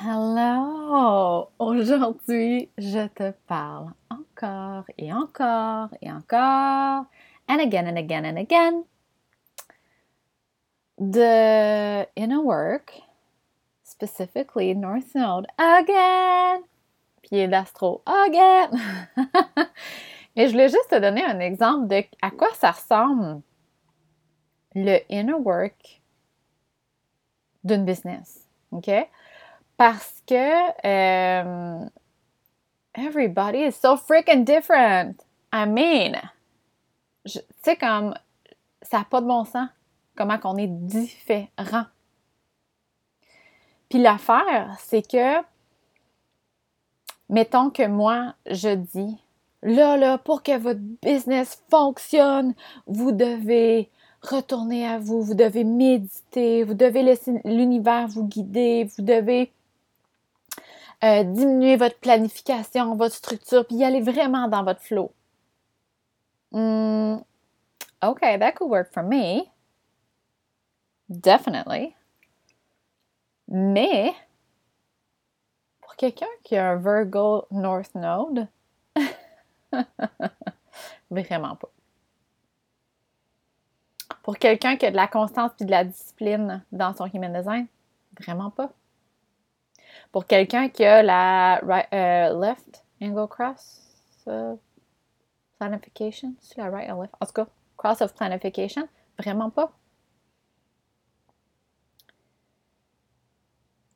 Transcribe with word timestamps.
Hello! 0.00 1.50
Aujourd'hui, 1.58 2.70
je 2.78 3.08
te 3.08 3.32
parle 3.48 3.92
encore 4.08 4.84
et 4.96 5.12
encore 5.12 5.88
et 6.00 6.08
encore, 6.12 7.06
and 7.48 7.58
again 7.58 7.88
and 7.88 7.98
again 7.98 8.24
and 8.24 8.38
again, 8.38 8.84
de 11.00 12.06
inner 12.14 12.40
work, 12.40 12.92
specifically 13.82 14.72
North 14.72 15.16
Node, 15.16 15.48
again, 15.58 16.62
pied 17.22 17.48
d'astro, 17.48 18.00
again. 18.06 18.70
Et 20.36 20.46
je 20.46 20.52
voulais 20.52 20.68
juste 20.68 20.90
te 20.90 21.00
donner 21.00 21.24
un 21.24 21.40
exemple 21.40 21.88
de 21.88 22.04
à 22.22 22.30
quoi 22.30 22.54
ça 22.54 22.70
ressemble 22.70 23.42
le 24.76 25.00
inner 25.10 25.34
work 25.34 26.00
d'une 27.64 27.84
business. 27.84 28.46
OK? 28.70 28.88
Parce 29.78 30.22
que 30.26 30.82
um, 30.84 31.88
everybody 32.94 33.62
is 33.62 33.76
so 33.76 33.96
freaking 33.96 34.44
different. 34.44 35.24
I 35.52 35.66
mean, 35.66 36.20
tu 37.24 37.38
sais, 37.62 37.76
comme 37.76 38.14
ça 38.82 38.98
n'a 38.98 39.04
pas 39.04 39.20
de 39.20 39.26
bon 39.26 39.44
sens, 39.44 39.68
comment 40.16 40.36
qu'on 40.38 40.56
est 40.56 40.66
différent. 40.66 41.84
Puis 43.88 44.00
l'affaire, 44.00 44.76
c'est 44.80 45.08
que, 45.08 45.40
mettons 47.30 47.70
que 47.70 47.86
moi, 47.86 48.34
je 48.46 48.74
dis, 48.74 49.16
là, 49.62 49.96
là, 49.96 50.18
pour 50.18 50.42
que 50.42 50.58
votre 50.58 50.80
business 51.02 51.62
fonctionne, 51.70 52.54
vous 52.88 53.12
devez 53.12 53.88
retourner 54.22 54.86
à 54.88 54.98
vous, 54.98 55.22
vous 55.22 55.34
devez 55.34 55.62
méditer, 55.62 56.64
vous 56.64 56.74
devez 56.74 57.04
laisser 57.04 57.40
l'univers 57.44 58.08
vous 58.08 58.24
guider, 58.24 58.90
vous 58.96 59.04
devez 59.04 59.52
euh, 61.04 61.22
diminuer 61.24 61.76
votre 61.76 61.98
planification, 61.98 62.96
votre 62.96 63.14
structure, 63.14 63.66
puis 63.66 63.76
y 63.76 63.84
aller 63.84 64.00
vraiment 64.00 64.48
dans 64.48 64.64
votre 64.64 64.80
flow. 64.80 65.12
Mm, 66.52 67.18
okay, 68.02 68.38
that 68.38 68.52
could 68.52 68.70
work 68.70 68.92
for 68.92 69.02
me. 69.02 69.50
Definitely. 71.08 71.94
Mais, 73.48 74.12
pour 75.80 75.96
quelqu'un 75.96 76.26
qui 76.44 76.56
a 76.56 76.70
un 76.70 76.76
Virgo 76.76 77.46
North 77.50 77.94
Node, 77.94 78.48
vraiment 81.10 81.56
pas. 81.56 81.70
Pour 84.22 84.36
quelqu'un 84.36 84.76
qui 84.76 84.84
a 84.84 84.90
de 84.90 84.96
la 84.96 85.08
constance 85.08 85.52
et 85.60 85.64
de 85.64 85.70
la 85.70 85.84
discipline 85.84 86.62
dans 86.72 86.94
son 86.94 87.06
human 87.06 87.32
design, 87.32 87.66
vraiment 88.20 88.50
pas. 88.50 88.70
Pour 90.12 90.26
quelqu'un 90.26 90.68
qui 90.68 90.84
a 90.84 91.02
la 91.02 91.60
euh, 91.92 92.40
left 92.40 92.84
angle 93.00 93.28
cross 93.28 93.82
uh, 94.26 94.56
planification, 95.58 96.34
c'est 96.40 96.58
la 96.58 96.70
right 96.70 96.90
and 96.90 97.00
left, 97.00 97.14
en 97.20 97.26
tout 97.26 97.32
cas, 97.32 97.46
cross 97.76 98.00
of 98.00 98.14
planification, 98.14 98.88
vraiment 99.18 99.50
pas. 99.50 99.72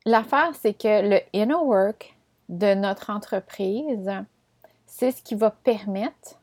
L'affaire, 0.05 0.53
c'est 0.55 0.73
que 0.73 1.09
le 1.09 1.19
inner 1.33 1.55
work 1.55 2.15
de 2.49 2.73
notre 2.73 3.09
entreprise, 3.09 4.11
c'est 4.85 5.11
ce 5.11 5.23
qui 5.23 5.35
va 5.35 5.49
permettre 5.49 6.39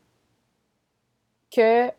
que 1.51 1.91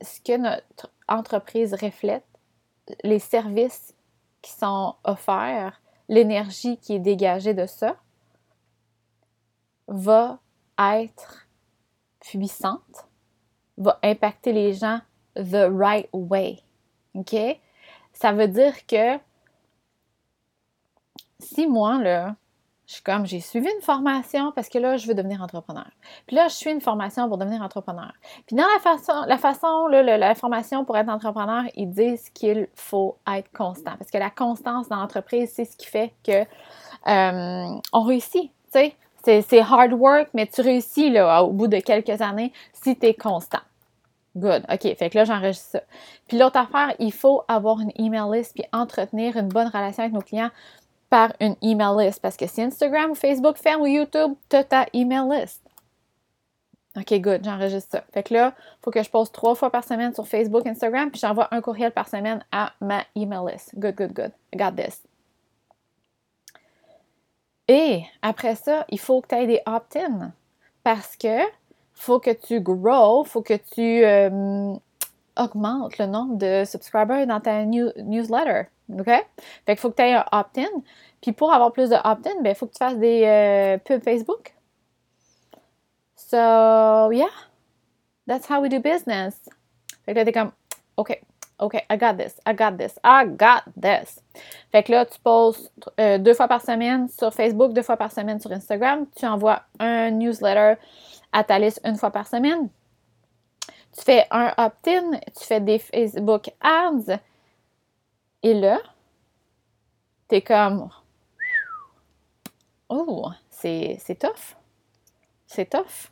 ce 0.00 0.20
que 0.20 0.36
notre 0.36 0.90
entreprise 1.06 1.74
reflète, 1.74 2.24
les 3.02 3.18
services 3.18 3.94
qui 4.42 4.52
sont 4.52 4.96
offerts, 5.04 5.80
l'énergie 6.08 6.76
qui 6.78 6.94
est 6.94 7.00
dégagée 7.00 7.54
de 7.54 7.66
ça 7.66 7.96
va 9.86 10.38
être 10.78 11.46
puissante, 12.20 13.06
va 13.76 13.98
impacter 14.02 14.52
les 14.52 14.72
gens 14.72 15.00
the 15.36 15.68
right 15.70 16.08
way. 16.12 16.60
OK? 17.14 17.34
Ça 18.12 18.32
veut 18.32 18.48
dire 18.48 18.86
que 18.86 19.18
si 21.38 21.66
moi, 21.66 21.98
là, 22.02 22.36
je 22.94 22.98
suis 22.98 23.02
comme, 23.02 23.26
j'ai 23.26 23.40
suivi 23.40 23.66
une 23.74 23.82
formation 23.82 24.52
parce 24.52 24.68
que 24.68 24.78
là, 24.78 24.96
je 24.96 25.08
veux 25.08 25.14
devenir 25.14 25.42
entrepreneur. 25.42 25.86
Puis 26.28 26.36
là, 26.36 26.46
je 26.46 26.54
suis 26.54 26.70
une 26.70 26.80
formation 26.80 27.26
pour 27.28 27.38
devenir 27.38 27.60
entrepreneur. 27.60 28.12
Puis 28.46 28.54
dans 28.54 28.66
la 28.72 28.78
façon, 28.78 29.24
la 29.26 29.36
façon, 29.36 29.88
la 29.88 30.34
formation 30.36 30.84
pour 30.84 30.96
être 30.96 31.08
entrepreneur, 31.08 31.64
ils 31.74 31.90
disent 31.90 32.30
qu'il 32.30 32.68
faut 32.76 33.16
être 33.26 33.50
constant. 33.52 33.96
Parce 33.98 34.12
que 34.12 34.18
la 34.18 34.30
constance 34.30 34.88
dans 34.88 34.96
l'entreprise, 34.96 35.50
c'est 35.52 35.64
ce 35.64 35.76
qui 35.76 35.86
fait 35.86 36.12
que 36.24 36.42
euh, 37.10 37.80
on 37.92 38.02
réussit. 38.02 38.52
C'est 38.70 39.60
hard 39.60 39.92
work, 39.94 40.28
mais 40.32 40.46
tu 40.46 40.60
réussis 40.60 41.10
là, 41.10 41.42
au 41.42 41.50
bout 41.50 41.66
de 41.66 41.80
quelques 41.80 42.20
années 42.20 42.52
si 42.74 42.96
tu 42.96 43.06
es 43.06 43.14
constant. 43.14 43.60
Good. 44.36 44.66
OK. 44.72 44.96
Fait 44.96 45.10
que 45.10 45.18
là, 45.18 45.24
j'enregistre 45.24 45.70
ça. 45.72 45.82
Puis 46.28 46.38
l'autre 46.38 46.58
affaire, 46.58 46.94
il 47.00 47.12
faut 47.12 47.42
avoir 47.48 47.80
une 47.80 47.92
email 47.96 48.30
list 48.32 48.54
puis 48.54 48.64
entretenir 48.72 49.36
une 49.36 49.48
bonne 49.48 49.68
relation 49.68 50.04
avec 50.04 50.12
nos 50.12 50.20
clients 50.20 50.50
par 51.10 51.32
une 51.40 51.56
email 51.62 52.06
list. 52.06 52.20
Parce 52.20 52.36
que 52.36 52.46
si 52.46 52.62
Instagram 52.62 53.10
ou 53.10 53.14
Facebook 53.14 53.56
ferme 53.56 53.82
ou 53.82 53.86
YouTube, 53.86 54.34
tu 54.48 54.56
as 54.56 54.64
ta 54.64 54.86
email 54.92 55.28
list. 55.30 55.60
OK, 56.96 57.20
good, 57.20 57.42
j'enregistre 57.44 57.90
ça. 57.90 58.04
Fait 58.12 58.22
que 58.22 58.34
là, 58.34 58.54
il 58.56 58.82
faut 58.82 58.92
que 58.92 59.02
je 59.02 59.10
poste 59.10 59.34
trois 59.34 59.56
fois 59.56 59.70
par 59.70 59.82
semaine 59.82 60.14
sur 60.14 60.28
Facebook, 60.28 60.64
Instagram, 60.64 61.10
puis 61.10 61.20
j'envoie 61.20 61.48
un 61.50 61.60
courriel 61.60 61.90
par 61.90 62.08
semaine 62.08 62.44
à 62.52 62.72
ma 62.80 63.02
email 63.16 63.52
list. 63.52 63.72
Good, 63.76 63.96
good, 63.96 64.12
good. 64.12 64.32
I 64.52 64.56
got 64.56 64.72
this. 64.72 65.02
Et 67.66 68.04
après 68.22 68.54
ça, 68.54 68.84
il 68.90 69.00
faut 69.00 69.20
que 69.22 69.28
tu 69.28 69.34
aies 69.34 69.46
des 69.46 69.60
opt-in. 69.66 70.32
Parce 70.84 71.16
que 71.16 71.38
faut 71.94 72.20
que 72.20 72.30
tu 72.30 72.60
grow, 72.60 73.24
faut 73.24 73.42
que 73.42 73.54
tu 73.54 74.04
euh, 74.04 74.74
augmentes 75.36 75.98
le 75.98 76.06
nombre 76.06 76.36
de 76.36 76.64
subscribers 76.64 77.26
dans 77.26 77.40
ta 77.40 77.64
newsletter. 77.64 78.68
OK? 78.92 79.06
Fait 79.06 79.26
qu'il 79.66 79.76
faut 79.78 79.90
que 79.90 79.96
tu 79.96 80.02
aies 80.02 80.14
un 80.14 80.24
opt-in. 80.32 80.82
Puis 81.20 81.32
pour 81.32 81.52
avoir 81.52 81.72
plus 81.72 81.90
de 81.90 81.96
opt-in, 81.96 82.42
ben, 82.42 82.50
il 82.50 82.54
faut 82.54 82.66
que 82.66 82.72
tu 82.72 82.78
fasses 82.78 82.98
des 82.98 83.24
euh, 83.24 83.78
pubs 83.78 84.02
Facebook. 84.02 84.54
So, 86.16 87.10
yeah. 87.12 87.26
That's 88.26 88.46
how 88.48 88.60
we 88.60 88.68
do 88.68 88.80
business. 88.80 89.34
Fait 90.04 90.12
que 90.12 90.18
là, 90.18 90.24
t'es 90.24 90.32
comme, 90.32 90.52
OK, 90.96 91.20
OK, 91.58 91.74
I 91.88 91.96
got 91.96 92.16
this, 92.16 92.34
I 92.46 92.52
got 92.52 92.78
this, 92.78 92.98
I 93.04 93.26
got 93.26 93.62
this. 93.80 94.20
Fait 94.72 94.82
que 94.82 94.92
là, 94.92 95.06
tu 95.06 95.18
postes 95.20 95.70
euh, 96.00 96.18
deux 96.18 96.34
fois 96.34 96.48
par 96.48 96.60
semaine 96.60 97.08
sur 97.08 97.32
Facebook, 97.32 97.72
deux 97.72 97.82
fois 97.82 97.96
par 97.96 98.10
semaine 98.10 98.40
sur 98.40 98.50
Instagram. 98.50 99.06
Tu 99.16 99.24
envoies 99.26 99.62
un 99.78 100.10
newsletter 100.10 100.74
à 101.32 101.44
ta 101.44 101.58
liste 101.58 101.80
une 101.84 101.96
fois 101.96 102.10
par 102.10 102.26
semaine. 102.26 102.68
Tu 103.96 104.02
fais 104.02 104.26
un 104.30 104.52
opt-in, 104.56 105.12
tu 105.38 105.44
fais 105.44 105.60
des 105.60 105.78
Facebook 105.78 106.50
ads 106.60 107.18
et 108.42 108.54
là, 108.54 108.78
t'es 110.28 110.42
comme 110.42 110.90
Oh, 112.88 113.30
c'est 113.50 114.18
tough. 114.18 114.56
C'est 115.46 115.70
tough. 115.70 116.10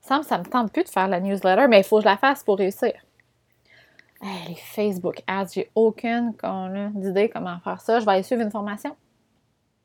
Ça 0.00 0.18
me, 0.18 0.22
ça 0.22 0.38
me 0.38 0.44
tente 0.44 0.72
plus 0.72 0.84
de 0.84 0.88
faire 0.88 1.06
la 1.06 1.20
newsletter, 1.20 1.66
mais 1.68 1.80
il 1.80 1.84
faut 1.84 1.96
que 1.96 2.02
je 2.02 2.08
la 2.08 2.16
fasse 2.16 2.42
pour 2.42 2.58
réussir. 2.58 2.92
les 4.22 4.54
Facebook 4.54 5.22
ads, 5.26 5.52
j'ai 5.52 5.70
aucune 5.74 6.34
idée 7.02 7.28
comment 7.28 7.60
faire 7.60 7.80
ça. 7.80 8.00
Je 8.00 8.06
vais 8.06 8.12
aller 8.12 8.22
suivre 8.22 8.42
une 8.42 8.50
formation. 8.50 8.96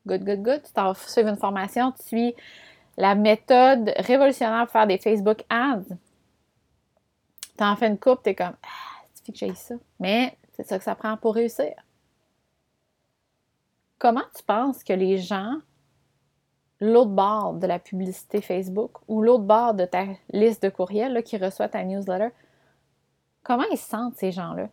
Good, 0.07 0.23
good, 0.23 0.41
good. 0.41 0.63
Tu 0.63 0.73
t'en 0.73 0.93
suivre 0.93 1.29
une 1.29 1.37
formation, 1.37 1.91
tu 1.91 2.03
suis 2.03 2.35
la 2.97 3.15
méthode 3.15 3.93
révolutionnaire 3.97 4.63
pour 4.63 4.71
faire 4.71 4.87
des 4.87 4.97
Facebook 4.97 5.43
ads. 5.49 5.95
Tu 7.57 7.63
en 7.63 7.75
fais 7.75 7.87
une 7.87 7.99
coupe, 7.99 8.23
tu 8.23 8.29
es 8.29 8.35
comme, 8.35 8.55
ah, 8.63 9.05
suffit 9.13 9.31
que 9.31 9.37
j'aille 9.37 9.55
ça. 9.55 9.75
Mais 9.99 10.37
c'est 10.53 10.67
ça 10.67 10.77
que 10.77 10.83
ça 10.83 10.95
prend 10.95 11.17
pour 11.17 11.35
réussir. 11.35 11.73
Comment 13.99 14.23
tu 14.35 14.43
penses 14.43 14.83
que 14.83 14.93
les 14.93 15.17
gens, 15.17 15.59
l'autre 16.79 17.11
bord 17.11 17.53
de 17.53 17.67
la 17.67 17.79
publicité 17.79 18.41
Facebook 18.41 18.97
ou 19.07 19.21
l'autre 19.21 19.43
bord 19.43 19.73
de 19.73 19.85
ta 19.85 20.05
liste 20.31 20.63
de 20.63 20.69
courriels 20.69 21.23
qui 21.23 21.37
reçoit 21.37 21.69
ta 21.69 21.83
newsletter, 21.83 22.29
comment 23.43 23.63
ils 23.71 23.77
se 23.77 23.87
sentent 23.87 24.17
ces 24.17 24.31
gens-là? 24.31 24.69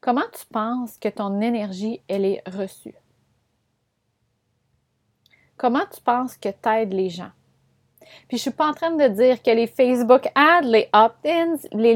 Comment 0.00 0.28
tu 0.32 0.46
penses 0.46 0.98
que 0.98 1.08
ton 1.08 1.40
énergie, 1.40 2.00
elle 2.08 2.24
est 2.24 2.42
reçue? 2.48 2.94
Comment 5.56 5.86
tu 5.92 6.00
penses 6.00 6.36
que 6.36 6.48
tu 6.48 6.68
aides 6.68 6.92
les 6.92 7.08
gens? 7.08 7.32
Puis 8.28 8.38
je 8.38 8.42
suis 8.42 8.50
pas 8.50 8.68
en 8.68 8.72
train 8.72 8.90
de 8.90 9.08
dire 9.08 9.42
que 9.42 9.50
les 9.50 9.66
Facebook 9.66 10.28
ads, 10.34 10.62
les 10.62 10.88
opt-ins, 10.92 11.56
les, 11.72 11.94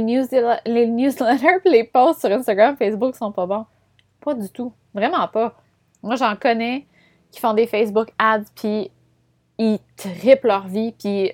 les 0.66 0.86
newsletters, 0.86 1.60
les 1.64 1.84
posts 1.84 2.20
sur 2.20 2.30
Instagram, 2.30 2.76
Facebook 2.76 3.14
sont 3.16 3.32
pas 3.32 3.46
bons. 3.46 3.66
Pas 4.20 4.34
du 4.34 4.48
tout. 4.50 4.72
Vraiment 4.94 5.28
pas. 5.28 5.54
Moi, 6.02 6.16
j'en 6.16 6.36
connais 6.36 6.86
qui 7.30 7.40
font 7.40 7.54
des 7.54 7.66
Facebook 7.66 8.12
ads, 8.18 8.44
puis 8.54 8.90
ils 9.58 9.78
triplent 9.96 10.48
leur 10.48 10.66
vie, 10.66 10.92
puis 10.92 11.32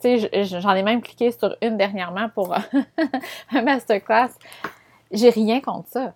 tu 0.00 0.18
sais, 0.18 0.44
j'en 0.44 0.74
ai 0.74 0.82
même 0.82 1.00
cliqué 1.00 1.32
sur 1.32 1.56
une 1.62 1.76
dernièrement 1.76 2.28
pour 2.28 2.54
un 3.52 3.62
masterclass. 3.62 4.30
J'ai 5.10 5.30
rien 5.30 5.60
contre 5.60 5.88
ça. 5.88 6.14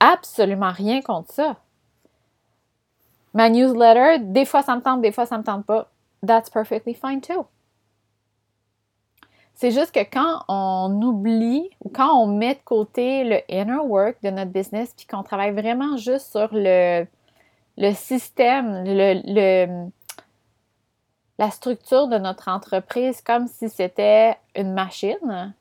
absolument 0.00 0.70
rien 0.70 1.02
contre 1.02 1.32
ça. 1.32 1.56
Ma 3.34 3.50
newsletter, 3.50 4.20
des 4.20 4.44
fois 4.44 4.62
ça 4.62 4.76
me 4.76 4.80
tente, 4.80 5.02
des 5.02 5.12
fois 5.12 5.26
ça 5.26 5.38
me 5.38 5.42
tente 5.42 5.66
pas. 5.66 5.90
That's 6.24 6.50
perfectly 6.50 6.94
fine 6.94 7.20
too. 7.20 7.46
C'est 9.54 9.70
juste 9.70 9.92
que 9.92 10.00
quand 10.00 10.42
on 10.48 11.00
oublie 11.02 11.70
ou 11.80 11.88
quand 11.88 12.12
on 12.18 12.26
met 12.26 12.54
de 12.54 12.60
côté 12.64 13.24
le 13.24 13.40
inner 13.48 13.78
work 13.84 14.20
de 14.22 14.30
notre 14.30 14.50
business, 14.50 14.92
puis 14.96 15.06
qu'on 15.06 15.22
travaille 15.22 15.52
vraiment 15.52 15.96
juste 15.96 16.32
sur 16.32 16.48
le, 16.50 17.06
le 17.76 17.92
système, 17.92 18.82
le, 18.84 19.88
la 21.38 21.50
structure 21.50 22.08
de 22.08 22.18
notre 22.18 22.48
entreprise 22.48 23.20
comme 23.20 23.46
si 23.46 23.68
c'était 23.68 24.36
une 24.56 24.72
machine, 24.72 25.54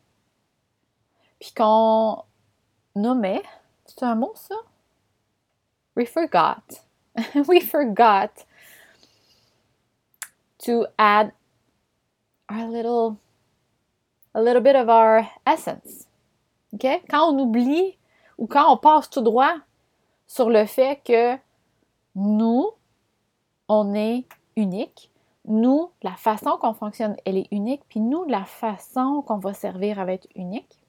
puis 1.39 1.53
qu'on 1.55 2.23
nommait, 2.95 3.43
c'est 3.85 4.03
un 4.03 4.15
mot 4.15 4.33
ça? 4.35 4.55
We 5.95 6.07
forgot. 6.07 6.81
we 7.47 7.61
forgot 7.61 8.45
to 10.65 10.85
add 10.97 11.31
our 12.49 12.67
little 12.67 13.19
a 14.33 14.41
little 14.41 14.61
bit 14.61 14.75
of 14.75 14.89
our 14.89 15.27
essence. 15.45 16.07
OK? 16.73 17.03
Quand 17.09 17.33
on 17.33 17.39
oublie 17.39 17.97
ou 18.37 18.47
quand 18.47 18.71
on 18.71 18.77
passe 18.77 19.09
tout 19.09 19.21
droit 19.21 19.55
sur 20.27 20.49
le 20.49 20.65
fait 20.65 21.01
que 21.03 21.37
nous, 22.15 22.71
on 23.67 23.93
est 23.93 24.25
unique. 24.55 25.11
Nous, 25.45 25.91
la 26.01 26.15
façon 26.15 26.57
qu'on 26.59 26.73
fonctionne, 26.73 27.15
elle 27.25 27.37
est 27.37 27.47
unique. 27.51 27.83
Puis 27.89 27.99
nous, 27.99 28.23
la 28.25 28.45
façon 28.45 29.21
qu'on 29.21 29.37
va 29.37 29.53
servir, 29.53 30.03
va 30.03 30.13
être 30.13 30.27
unique. 30.35 30.79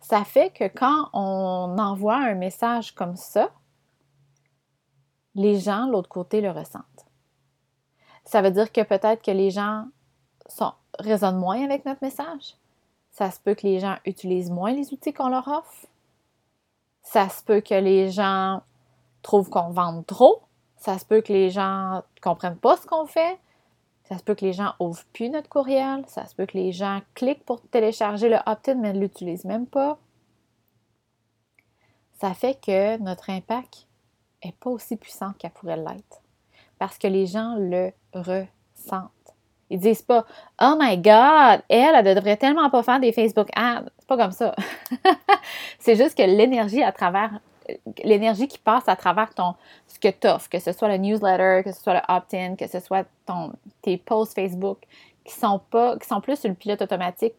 Ça 0.00 0.24
fait 0.24 0.50
que 0.50 0.68
quand 0.68 1.08
on 1.12 1.76
envoie 1.78 2.16
un 2.16 2.34
message 2.34 2.94
comme 2.94 3.16
ça, 3.16 3.50
les 5.34 5.58
gens, 5.58 5.86
l'autre 5.86 6.08
côté, 6.08 6.40
le 6.40 6.50
ressentent. 6.50 7.05
Ça 8.26 8.42
veut 8.42 8.50
dire 8.50 8.70
que 8.72 8.82
peut-être 8.82 9.22
que 9.22 9.30
les 9.30 9.50
gens 9.50 9.86
sont, 10.48 10.72
résonnent 10.98 11.38
moins 11.38 11.64
avec 11.64 11.84
notre 11.84 12.02
message. 12.02 12.56
Ça 13.12 13.30
se 13.30 13.40
peut 13.40 13.54
que 13.54 13.66
les 13.66 13.78
gens 13.78 13.96
utilisent 14.04 14.50
moins 14.50 14.72
les 14.72 14.92
outils 14.92 15.14
qu'on 15.14 15.28
leur 15.28 15.46
offre. 15.48 15.86
Ça 17.02 17.28
se 17.28 17.42
peut 17.42 17.60
que 17.60 17.74
les 17.74 18.10
gens 18.10 18.62
trouvent 19.22 19.48
qu'on 19.48 19.70
vend 19.70 20.02
trop. 20.02 20.42
Ça 20.76 20.98
se 20.98 21.04
peut 21.04 21.20
que 21.20 21.32
les 21.32 21.50
gens 21.50 21.94
ne 21.94 22.20
comprennent 22.20 22.58
pas 22.58 22.76
ce 22.76 22.86
qu'on 22.86 23.06
fait. 23.06 23.38
Ça 24.04 24.18
se 24.18 24.22
peut 24.22 24.34
que 24.34 24.44
les 24.44 24.52
gens 24.52 24.74
ouvrent 24.80 25.04
plus 25.12 25.30
notre 25.30 25.48
courriel. 25.48 26.04
Ça 26.08 26.26
se 26.26 26.34
peut 26.34 26.46
que 26.46 26.58
les 26.58 26.72
gens 26.72 27.00
cliquent 27.14 27.44
pour 27.44 27.60
télécharger 27.62 28.28
le 28.28 28.38
opt-in 28.44 28.74
mais 28.74 28.92
ne 28.92 29.00
l'utilisent 29.00 29.44
même 29.44 29.66
pas. 29.66 29.98
Ça 32.20 32.34
fait 32.34 32.60
que 32.60 32.98
notre 32.98 33.30
impact 33.30 33.86
n'est 34.44 34.52
pas 34.52 34.70
aussi 34.70 34.96
puissant 34.96 35.32
qu'elle 35.38 35.52
pourrait 35.52 35.76
l'être. 35.76 36.22
Parce 36.78 36.98
que 36.98 37.06
les 37.06 37.26
gens 37.26 37.54
le 37.56 37.92
ressentent. 38.18 39.10
Ils 39.68 39.80
disent 39.80 40.02
pas 40.02 40.24
Oh 40.60 40.76
my 40.78 40.96
God, 40.96 41.62
elle, 41.68 41.94
elle 41.94 42.14
devrait 42.14 42.36
tellement 42.36 42.70
pas 42.70 42.82
faire 42.82 43.00
des 43.00 43.12
Facebook 43.12 43.48
ads. 43.56 43.84
C'est 43.98 44.06
pas 44.06 44.16
comme 44.16 44.32
ça. 44.32 44.54
c'est 45.78 45.96
juste 45.96 46.16
que 46.16 46.22
l'énergie 46.22 46.82
à 46.82 46.92
travers 46.92 47.40
l'énergie 48.04 48.46
qui 48.46 48.58
passe 48.58 48.88
à 48.88 48.96
travers 48.96 49.34
ton 49.34 49.54
ce 49.88 49.98
que 49.98 50.08
tu 50.08 50.28
offres, 50.28 50.48
que 50.48 50.58
ce 50.58 50.72
soit 50.72 50.88
le 50.88 50.98
newsletter, 50.98 51.62
que 51.64 51.72
ce 51.72 51.82
soit 51.82 51.94
le 51.94 52.00
opt-in, 52.08 52.54
que 52.54 52.68
ce 52.68 52.80
soit 52.80 53.06
ton, 53.24 53.52
tes 53.82 53.96
posts 53.96 54.34
Facebook, 54.34 54.78
qui 55.24 55.34
sont 55.34 55.58
pas, 55.70 55.98
qui 55.98 56.06
sont 56.06 56.20
plus 56.20 56.38
sur 56.38 56.48
le 56.48 56.54
pilote 56.54 56.80
automatique 56.82 57.34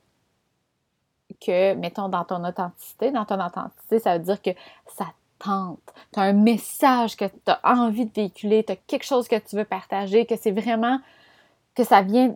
que, 1.40 1.74
mettons, 1.76 2.10
dans 2.10 2.24
ton 2.24 2.44
authenticité. 2.44 3.12
Dans 3.12 3.26
ton 3.26 3.44
authenticité, 3.44 4.00
ça 4.00 4.18
veut 4.18 4.24
dire 4.24 4.42
que 4.42 4.52
ça 4.88 5.06
tente. 5.40 5.80
Tu 6.14 6.20
un 6.20 6.34
message 6.34 7.16
que 7.16 7.26
tu 7.26 7.40
as 7.46 7.60
envie 7.64 8.06
de 8.06 8.14
véhiculer, 8.14 8.64
tu 8.64 8.74
as 8.74 8.76
quelque 8.76 9.06
chose 9.06 9.28
que 9.28 9.38
tu 9.38 9.56
veux 9.56 9.66
partager, 9.66 10.26
que 10.26 10.36
c'est 10.36 10.52
vraiment 10.52 11.00
que 11.76 11.84
ça 11.84 12.02
vient 12.02 12.36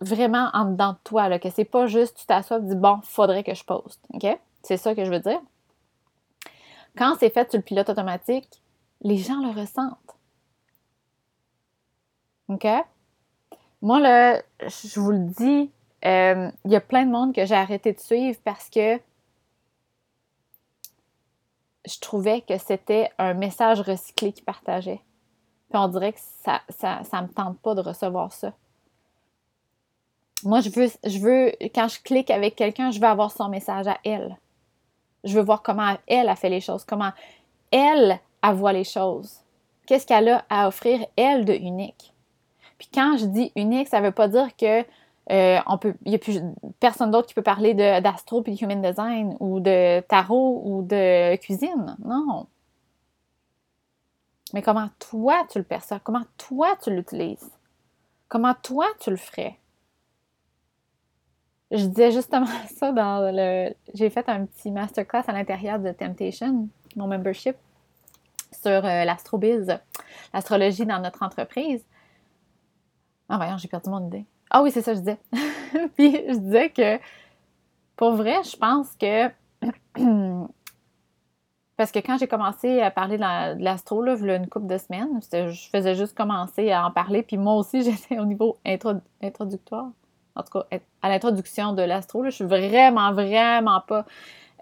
vraiment 0.00 0.48
en 0.54 0.64
dedans 0.64 0.92
de 0.92 0.98
toi, 1.04 1.28
là, 1.28 1.38
que 1.38 1.50
c'est 1.50 1.66
pas 1.66 1.86
juste 1.86 2.16
tu 2.16 2.26
t'assois 2.26 2.58
et 2.58 2.62
dis 2.62 2.76
bon, 2.76 2.98
faudrait 3.02 3.44
que 3.44 3.54
je 3.54 3.62
poste. 3.62 4.00
C'est 4.62 4.78
ça 4.78 4.94
que 4.94 5.04
je 5.04 5.10
veux 5.10 5.20
dire. 5.20 5.40
Quand 6.96 7.16
c'est 7.20 7.28
fait 7.28 7.50
sur 7.50 7.58
le 7.58 7.62
pilote 7.62 7.90
automatique, 7.90 8.62
les 9.02 9.18
gens 9.18 9.40
le 9.40 9.50
ressentent. 9.50 9.98
OK? 12.48 12.66
Moi, 13.82 14.00
là, 14.00 14.40
je 14.60 14.98
vous 14.98 15.10
le 15.10 15.18
dis, 15.18 15.70
euh, 16.06 16.50
il 16.64 16.70
y 16.70 16.76
a 16.76 16.80
plein 16.80 17.04
de 17.04 17.10
monde 17.10 17.34
que 17.34 17.44
j'ai 17.44 17.54
arrêté 17.54 17.92
de 17.92 18.00
suivre 18.00 18.38
parce 18.44 18.70
que 18.70 18.98
je 21.86 21.98
trouvais 22.00 22.40
que 22.40 22.58
c'était 22.58 23.10
un 23.18 23.34
message 23.34 23.80
recyclé 23.80 24.32
qu'ils 24.32 24.44
partageaient 24.44 25.02
on 25.78 25.88
dirait 25.88 26.12
que 26.12 26.20
ça, 26.44 26.62
ça, 26.70 27.22
me 27.22 27.28
tente 27.28 27.58
pas 27.58 27.74
de 27.74 27.80
recevoir 27.80 28.32
ça. 28.32 28.52
Moi, 30.42 30.60
je 30.60 30.68
veux, 30.70 30.88
je 31.04 31.18
veux, 31.18 31.52
quand 31.74 31.88
je 31.88 32.00
clique 32.02 32.30
avec 32.30 32.54
quelqu'un, 32.54 32.90
je 32.90 33.00
veux 33.00 33.06
avoir 33.06 33.32
son 33.32 33.48
message 33.48 33.86
à 33.86 33.98
elle. 34.04 34.36
Je 35.24 35.34
veux 35.34 35.44
voir 35.44 35.62
comment 35.62 35.96
elle 36.06 36.28
a 36.28 36.36
fait 36.36 36.50
les 36.50 36.60
choses, 36.60 36.84
comment 36.84 37.12
elle, 37.70 38.20
a 38.42 38.52
voit 38.52 38.74
les 38.74 38.84
choses. 38.84 39.40
Qu'est-ce 39.86 40.06
qu'elle 40.06 40.28
a 40.28 40.44
à 40.50 40.68
offrir, 40.68 41.06
elle, 41.16 41.44
de 41.44 41.54
unique? 41.54 42.12
Puis 42.78 42.88
quand 42.92 43.16
je 43.16 43.26
dis 43.26 43.52
unique, 43.56 43.88
ça 43.88 44.00
ne 44.00 44.06
veut 44.06 44.12
pas 44.12 44.28
dire 44.28 44.54
que 44.56 44.84
euh, 45.30 45.58
on 45.66 45.78
peut, 45.78 45.94
il 46.04 46.10
n'y 46.10 46.16
a 46.16 46.18
plus 46.18 46.40
personne 46.80 47.10
d'autre 47.10 47.28
qui 47.28 47.34
peut 47.34 47.42
parler 47.42 47.74
d'astro 47.74 48.42
puis 48.42 48.54
de 48.54 48.62
human 48.62 48.82
design 48.82 49.36
ou 49.40 49.60
de 49.60 50.00
tarot 50.00 50.62
ou 50.64 50.82
de 50.82 51.36
cuisine. 51.36 51.96
Non 52.04 52.46
mais 54.54 54.62
comment 54.62 54.88
toi 55.00 55.44
tu 55.50 55.58
le 55.58 55.64
perçois, 55.64 55.98
comment 55.98 56.22
toi 56.38 56.76
tu 56.82 56.94
l'utilises, 56.94 57.50
comment 58.28 58.54
toi 58.62 58.86
tu 59.00 59.10
le 59.10 59.16
ferais? 59.16 59.58
Je 61.72 61.86
disais 61.86 62.12
justement 62.12 62.46
ça 62.76 62.92
dans 62.92 63.32
le. 63.34 63.74
J'ai 63.94 64.10
fait 64.10 64.28
un 64.28 64.46
petit 64.46 64.70
masterclass 64.70 65.24
à 65.26 65.32
l'intérieur 65.32 65.80
de 65.80 65.90
Temptation, 65.90 66.68
mon 66.94 67.08
membership, 67.08 67.56
sur 68.52 68.70
euh, 68.70 69.04
l'astrobiz, 69.04 69.76
l'astrologie 70.32 70.86
dans 70.86 71.00
notre 71.00 71.24
entreprise. 71.24 71.84
Ah, 73.28 73.38
voyons, 73.38 73.56
j'ai 73.56 73.68
perdu 73.68 73.90
mon 73.90 74.06
idée. 74.06 74.24
Ah 74.50 74.62
oui, 74.62 74.70
c'est 74.70 74.82
ça, 74.82 74.94
je 74.94 75.00
disais. 75.00 75.18
Puis 75.96 76.12
je 76.28 76.36
disais 76.38 76.70
que 76.70 76.98
pour 77.96 78.14
vrai, 78.14 78.42
je 78.44 78.56
pense 78.56 78.94
que 78.96 79.30
Parce 81.76 81.90
que 81.90 81.98
quand 81.98 82.18
j'ai 82.18 82.28
commencé 82.28 82.80
à 82.80 82.90
parler 82.90 83.16
de 83.16 83.62
l'astro, 83.62 84.04
il 84.04 84.26
y 84.26 84.30
a 84.30 84.36
une 84.36 84.48
couple 84.48 84.66
de 84.66 84.78
semaines, 84.78 85.20
je 85.32 85.68
faisais 85.70 85.96
juste 85.96 86.16
commencer 86.16 86.70
à 86.70 86.86
en 86.86 86.92
parler. 86.92 87.22
Puis 87.22 87.36
moi 87.36 87.54
aussi, 87.54 87.82
j'étais 87.90 88.18
au 88.18 88.24
niveau 88.24 88.58
introductoire. 89.20 89.88
En 90.36 90.42
tout 90.42 90.58
cas, 90.58 90.66
à 91.02 91.08
l'introduction 91.08 91.72
de 91.72 91.82
l'astro, 91.82 92.24
je 92.24 92.30
suis 92.30 92.44
vraiment, 92.44 93.12
vraiment 93.12 93.80
pas 93.80 94.04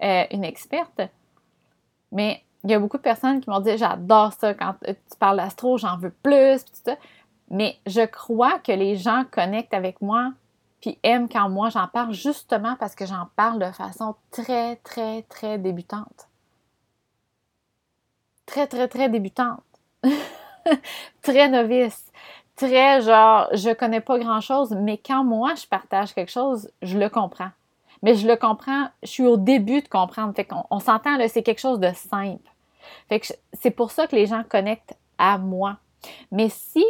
euh, 0.01 0.23
une 0.31 0.43
experte. 0.43 1.01
Mais 2.11 2.43
il 2.63 2.71
y 2.71 2.73
a 2.73 2.79
beaucoup 2.79 2.97
de 2.97 3.03
personnes 3.03 3.41
qui 3.41 3.49
m'ont 3.49 3.59
dit 3.59 3.77
J'adore 3.77 4.33
ça 4.33 4.53
quand 4.53 4.75
tu 4.83 5.17
parles 5.19 5.37
d'astro, 5.37 5.77
j'en 5.77 5.97
veux 5.97 6.13
plus, 6.23 6.65
tout 6.65 6.79
ça. 6.83 6.95
Mais 7.53 7.77
je 7.85 8.05
crois 8.05 8.59
que 8.59 8.73
les 8.73 8.97
gens 8.97 9.23
connectent 9.31 9.73
avec 9.73 10.01
moi 10.01 10.33
puis 10.81 10.99
aiment 11.03 11.29
quand 11.29 11.47
moi 11.47 11.69
j'en 11.69 11.87
parle 11.87 12.13
justement 12.13 12.75
parce 12.77 12.93
que 12.93 13.05
j'en 13.05 13.29
parle 13.37 13.59
de 13.59 13.71
façon 13.71 14.15
très, 14.31 14.75
très, 14.77 15.21
très 15.23 15.57
débutante 15.57 16.27
très, 18.45 18.67
très, 18.67 18.87
très 18.87 19.09
débutante. 19.09 19.63
très 21.21 21.49
novice. 21.49 22.11
Très 22.55 23.01
genre, 23.01 23.47
je 23.53 23.73
connais 23.73 24.01
pas 24.01 24.19
grand-chose, 24.19 24.75
mais 24.79 24.97
quand 24.97 25.23
moi 25.23 25.55
je 25.55 25.65
partage 25.65 26.13
quelque 26.13 26.31
chose, 26.31 26.69
je 26.83 26.99
le 26.99 27.09
comprends. 27.09 27.49
Mais 28.03 28.15
je 28.15 28.27
le 28.27 28.35
comprends, 28.35 28.89
je 29.01 29.09
suis 29.09 29.25
au 29.25 29.37
début 29.37 29.81
de 29.81 29.87
comprendre. 29.87 30.35
Fait 30.35 30.45
qu'on 30.45 30.65
on, 30.69 30.79
s'entend, 30.79 31.17
là, 31.17 31.27
c'est 31.29 31.41
quelque 31.41 31.61
chose 31.61 31.79
de 31.79 31.91
simple. 31.93 32.47
Fait 33.09 33.19
que 33.21 33.27
c'est 33.53 33.71
pour 33.71 33.91
ça 33.91 34.07
que 34.07 34.15
les 34.15 34.27
gens 34.27 34.43
connectent 34.47 34.95
à 35.17 35.37
moi. 35.37 35.77
Mais 36.31 36.49
si 36.49 36.85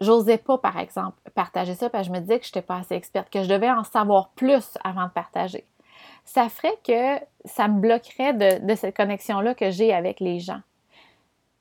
j'osais 0.00 0.38
pas, 0.38 0.58
par 0.58 0.78
exemple, 0.78 1.18
partager 1.34 1.74
ça, 1.74 1.90
parce 1.90 2.08
que 2.08 2.14
je 2.14 2.18
me 2.18 2.20
disais 2.20 2.38
que 2.38 2.44
je 2.44 2.50
n'étais 2.50 2.62
pas 2.62 2.76
assez 2.76 2.94
experte, 2.94 3.30
que 3.30 3.42
je 3.42 3.48
devais 3.48 3.70
en 3.70 3.84
savoir 3.84 4.30
plus 4.30 4.76
avant 4.82 5.04
de 5.04 5.10
partager 5.10 5.64
ça 6.24 6.48
ferait 6.48 6.78
que 6.84 7.24
ça 7.44 7.68
me 7.68 7.80
bloquerait 7.80 8.32
de, 8.60 8.74
cette 8.74 8.96
connexion-là 8.96 9.54
que 9.54 9.70
j'ai 9.70 9.92
avec 9.92 10.20
les 10.20 10.40
gens. 10.40 10.60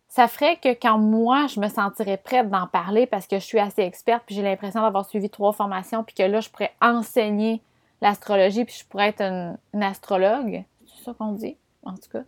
Ça 0.08 0.28
ferait 0.28 0.58
que 0.58 0.70
quand 0.74 0.98
moi, 1.00 1.48
je 1.48 1.60
me 1.60 1.68
sentirais 1.68 2.18
prête 2.18 2.50
d'en 2.50 2.68
parler 2.68 3.08
parce 3.08 3.28
que 3.28 3.40
je 3.40 3.44
suis 3.44 3.60
assez 3.60 3.82
experte, 3.82 4.24
puis 4.26 4.36
j'ai 4.36 4.44
l'impression 4.44 4.82
d'avoir 4.82 5.06
suivi 5.06 5.30
trois 5.30 5.54
formations, 5.54 6.04
puis 6.04 6.16
que 6.16 6.24
là, 6.24 6.40
je 6.40 6.50
pourrais 6.50 6.74
enseigner 6.82 7.62
l'astrologie, 8.02 8.64
puis 8.64 8.76
je 8.78 8.86
pourrais 8.86 9.10
être 9.10 9.22
une, 9.22 9.84
astrologue, 9.84 10.64
c'est 10.86 11.04
ça 11.04 11.14
qu'on 11.14 11.32
dit, 11.32 11.58
en 11.84 11.96
tout 11.96 12.10
cas, 12.12 12.24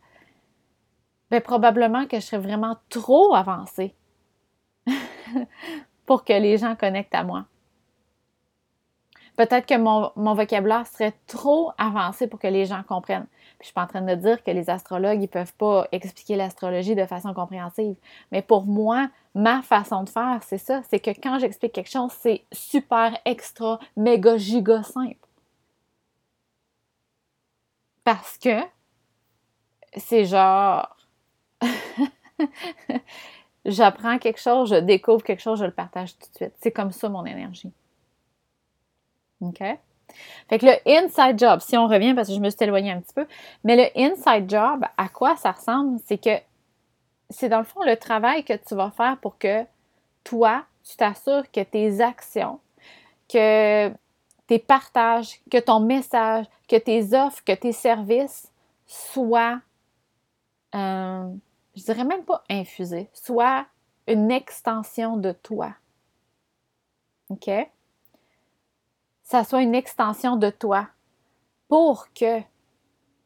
bien, 1.30 1.42
probablement 1.42 2.08
que 2.08 2.20
je 2.20 2.26
serais 2.26 2.42
vraiment 2.42 2.76
trop 2.90 3.36
avancée 3.36 3.94
pour 6.06 6.24
que 6.24 6.34
les 6.34 6.58
gens 6.58 6.76
connectent 6.76 7.16
à 7.16 7.24
moi. 7.24 7.46
Peut-être 9.36 9.66
que 9.66 9.78
mon, 9.78 10.34
vocabulaire 10.34 10.88
serait 10.88 11.14
trop 11.28 11.72
avancé 11.78 12.28
pour 12.28 12.40
que 12.40 12.48
les 12.48 12.66
gens 12.66 12.84
comprennent. 12.84 13.28
Puis 13.60 13.62
je 13.62 13.66
suis 13.66 13.74
pas 13.74 13.84
en 13.84 13.88
train 13.88 14.02
de 14.02 14.16
dire 14.16 14.42
que 14.44 14.52
les 14.52 14.70
astrologues, 14.70 15.22
ils 15.22 15.28
peuvent 15.28 15.54
pas 15.56 15.88
expliquer 15.92 16.38
l'astrologie 16.38 16.96
de 16.96 17.06
façon 17.06 17.34
compréhensive. 17.34 17.96
Mais 18.32 18.42
pour 18.42 18.66
moi, 18.66 19.10
ma 19.34 19.62
façon 19.62 20.04
de 20.04 20.10
faire, 20.10 20.40
c'est 20.42 20.58
ça. 20.58 20.82
C'est 20.90 21.00
que 21.00 21.12
quand 21.12 21.40
j'explique 21.40 21.74
quelque 21.74 21.92
chose, 21.92 22.12
c'est 22.18 22.46
super, 22.54 23.18
extra, 23.26 23.80
méga, 23.98 24.38
giga 24.38 24.84
simple. 24.84 25.18
Parce 28.06 28.38
que 28.38 28.62
c'est 29.98 30.26
genre... 30.26 30.96
J'apprends 33.66 34.18
quelque 34.20 34.40
chose, 34.40 34.70
je 34.70 34.76
découvre 34.76 35.24
quelque 35.24 35.42
chose, 35.42 35.60
je 35.60 35.66
le 35.66 35.72
partage 35.72 36.14
tout 36.18 36.30
de 36.32 36.36
suite. 36.36 36.54
C'est 36.62 36.72
comme 36.72 36.92
ça 36.92 37.10
mon 37.10 37.26
énergie. 37.26 37.72
OK? 39.42 39.64
Fait 40.50 40.60
que 40.60 40.66
le 40.66 40.76
inside 40.86 41.38
job, 41.38 41.60
si 41.62 41.76
on 41.78 41.88
revient 41.88 42.14
parce 42.14 42.28
que 42.30 42.36
je 42.36 42.40
me 42.40 42.50
suis 42.50 42.64
éloignée 42.64 42.92
un 42.92 43.02
petit 43.02 43.14
peu, 43.14 43.26
mais 43.64 43.76
le 43.76 44.00
inside 44.00 44.50
job, 44.50 44.86
à 44.98 45.10
quoi 45.10 45.36
ça 45.36 45.52
ressemble? 45.52 46.00
C'est 46.06 46.18
que 46.18 46.38
c'est 47.30 47.50
dans 47.50 47.60
le 47.60 47.66
fond 47.66 47.82
le 47.84 47.98
travail 47.98 48.44
que 48.44 48.54
tu 48.54 48.76
vas 48.76 48.92
faire 48.92 49.18
pour 49.18 49.38
que 49.38 49.66
toi, 50.24 50.64
tu 50.84 50.96
t'assures 50.96 51.50
que 51.52 51.62
tes 51.62 52.02
actions, 52.02 52.60
que 53.28 53.92
tes 54.48 54.60
partages, 54.60 55.40
que 55.50 55.58
ton 55.58 55.80
message, 55.80 56.46
que 56.68 56.76
tes 56.76 57.16
offres, 57.16 57.44
que 57.44 57.54
tes 57.54 57.72
services 57.72 58.52
soient, 58.86 59.60
euh, 60.76 61.28
je 61.76 61.84
dirais 61.84 62.04
même 62.04 62.24
pas 62.24 62.44
infusés, 62.50 63.10
soient 63.14 63.66
une 64.08 64.32
extension 64.32 65.18
de 65.18 65.32
toi. 65.32 65.74
OK? 67.30 67.50
ça 69.26 69.44
soit 69.44 69.64
une 69.64 69.76
extension 69.76 70.38
de 70.38 70.50
toi 70.50 70.88
pour 71.68 72.08
que 72.14 72.42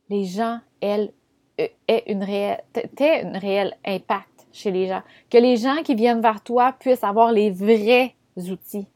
les 0.10 0.26
gens, 0.26 0.60
elles, 0.82 1.12
euh, 1.60 1.68
aient 1.88 2.04
une 2.08 2.24
réelle, 2.24 2.64
un 3.00 3.38
réel 3.38 3.78
impact 3.86 4.48
chez 4.52 4.72
les 4.72 4.88
gens. 4.88 5.04
Que 5.30 5.38
les 5.38 5.58
gens 5.58 5.84
qui 5.84 5.94
viennent 5.94 6.22
vers 6.22 6.42
toi 6.42 6.72
puissent 6.72 7.04
avoir 7.04 7.32
les 7.32 7.52
vrais 7.52 8.16
outils. 8.38 8.88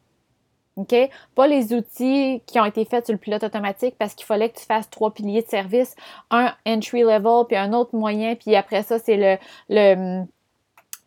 OK? 0.76 0.96
Pas 1.36 1.48
les 1.48 1.74
outils 1.74 2.42
qui 2.46 2.60
ont 2.60 2.66
été 2.66 2.86
faits 2.86 3.06
sur 3.06 3.14
le 3.14 3.20
pilote 3.20 3.44
automatique 3.44 3.96
parce 3.98 4.16
qu'il 4.16 4.26
fallait 4.26 4.50
que 4.50 4.60
tu 4.60 4.66
fasses 4.66 4.90
trois 4.90 5.14
piliers 5.14 5.42
de 5.42 5.48
service, 5.48 5.96
un 6.32 6.54
entry 6.66 7.02
level, 7.02 7.46
puis 7.48 7.58
un 7.58 7.74
autre 7.74 7.96
moyen, 7.96 8.36
puis 8.36 8.56
après 8.56 8.84
ça, 8.84 9.00
c'est 9.00 9.18
le. 9.18 9.38
le 9.70 10.24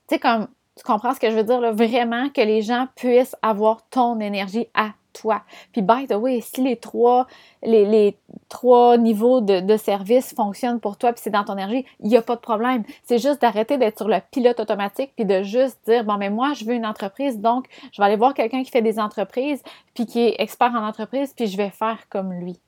tu 0.09 0.15
sais, 0.15 0.19
comme. 0.19 0.49
Tu 0.77 0.83
comprends 0.85 1.15
ce 1.15 1.21
que 1.21 1.31
je 1.31 1.35
veux 1.35 1.43
dire? 1.43 1.59
Là? 1.59 1.73
Vraiment 1.73 2.29
que 2.29 2.43
les 2.43 2.61
gens 2.61 2.87
puissent 2.97 3.35
avoir 3.41 3.89
ton 3.89 4.21
énergie 4.21 4.69
à 4.75 4.91
toi. 5.17 5.43
Puis, 5.73 5.83
by 5.83 6.07
the 6.07 6.15
way, 6.15 6.41
si 6.41 6.63
les 6.63 6.77
trois, 6.77 7.27
les, 7.63 8.17
trois 8.49 8.97
niveaux 8.97 9.41
de, 9.41 9.77
service 9.77 10.35
fonctionnent 10.35 10.81
pour 10.81 10.97
toi, 10.97 11.13
puis 11.13 11.21
c'est 11.23 11.31
dans 11.31 11.45
ton 11.45 11.55
énergie, 11.55 11.85
il 12.01 12.09
n'y 12.09 12.17
a 12.17 12.23
pas 12.23 12.37
de 12.37 12.41
problème. 12.41 12.85
C'est 13.05 13.19
juste 13.19 13.41
d'arrêter 13.41 13.79
d'être 13.79 13.99
sur 13.99 14.09
le 14.09 14.19
pilote 14.31 14.61
automatique, 14.61 15.13
puis 15.17 15.25
de 15.25 15.43
juste 15.43 15.79
dire, 15.87 16.05
bon, 16.05 16.17
mais 16.17 16.31
moi, 16.31 16.53
je 16.55 16.65
veux 16.65 16.75
une 16.75 16.87
entreprise, 16.87 17.41
donc 17.41 17.67
je 17.93 18.01
vais 18.01 18.07
aller 18.07 18.17
voir 18.17 18.35
quelqu'un 18.35 18.63
qui 18.63 18.71
fait 18.71 18.83
des 18.83 18.99
entreprises, 18.99 19.63
puis 19.95 20.07
qui 20.07 20.21
est 20.21 20.37
expert 20.39 20.73
en 20.73 20.87
entreprise, 20.87 21.33
puis 21.35 21.47
je 21.47 21.57
vais 21.57 21.71
faire 21.71 22.09
comme 22.09 22.33
lui. 22.33 22.59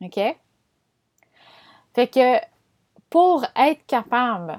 OK? 0.00 0.20
Fait 1.94 2.08
que 2.08 2.38
pour 3.08 3.44
être 3.56 3.86
capable, 3.86 4.58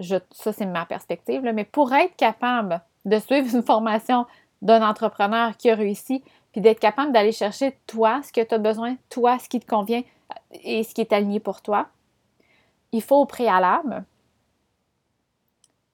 je, 0.00 0.16
ça 0.32 0.52
c'est 0.52 0.66
ma 0.66 0.84
perspective, 0.86 1.42
mais 1.42 1.64
pour 1.64 1.92
être 1.92 2.16
capable 2.16 2.82
de 3.04 3.18
suivre 3.18 3.54
une 3.54 3.62
formation 3.62 4.26
d'un 4.62 4.86
entrepreneur 4.86 5.56
qui 5.56 5.70
a 5.70 5.74
réussi, 5.74 6.22
puis 6.52 6.60
d'être 6.60 6.80
capable 6.80 7.12
d'aller 7.12 7.32
chercher 7.32 7.78
toi 7.86 8.20
ce 8.22 8.32
que 8.32 8.40
tu 8.40 8.54
as 8.54 8.58
besoin, 8.58 8.96
toi 9.10 9.38
ce 9.38 9.48
qui 9.48 9.60
te 9.60 9.66
convient 9.66 10.02
et 10.64 10.82
ce 10.82 10.94
qui 10.94 11.00
est 11.00 11.12
aligné 11.12 11.40
pour 11.40 11.62
toi. 11.62 11.88
Il 12.92 13.02
faut 13.02 13.16
au 13.16 13.26
préalable 13.26 14.04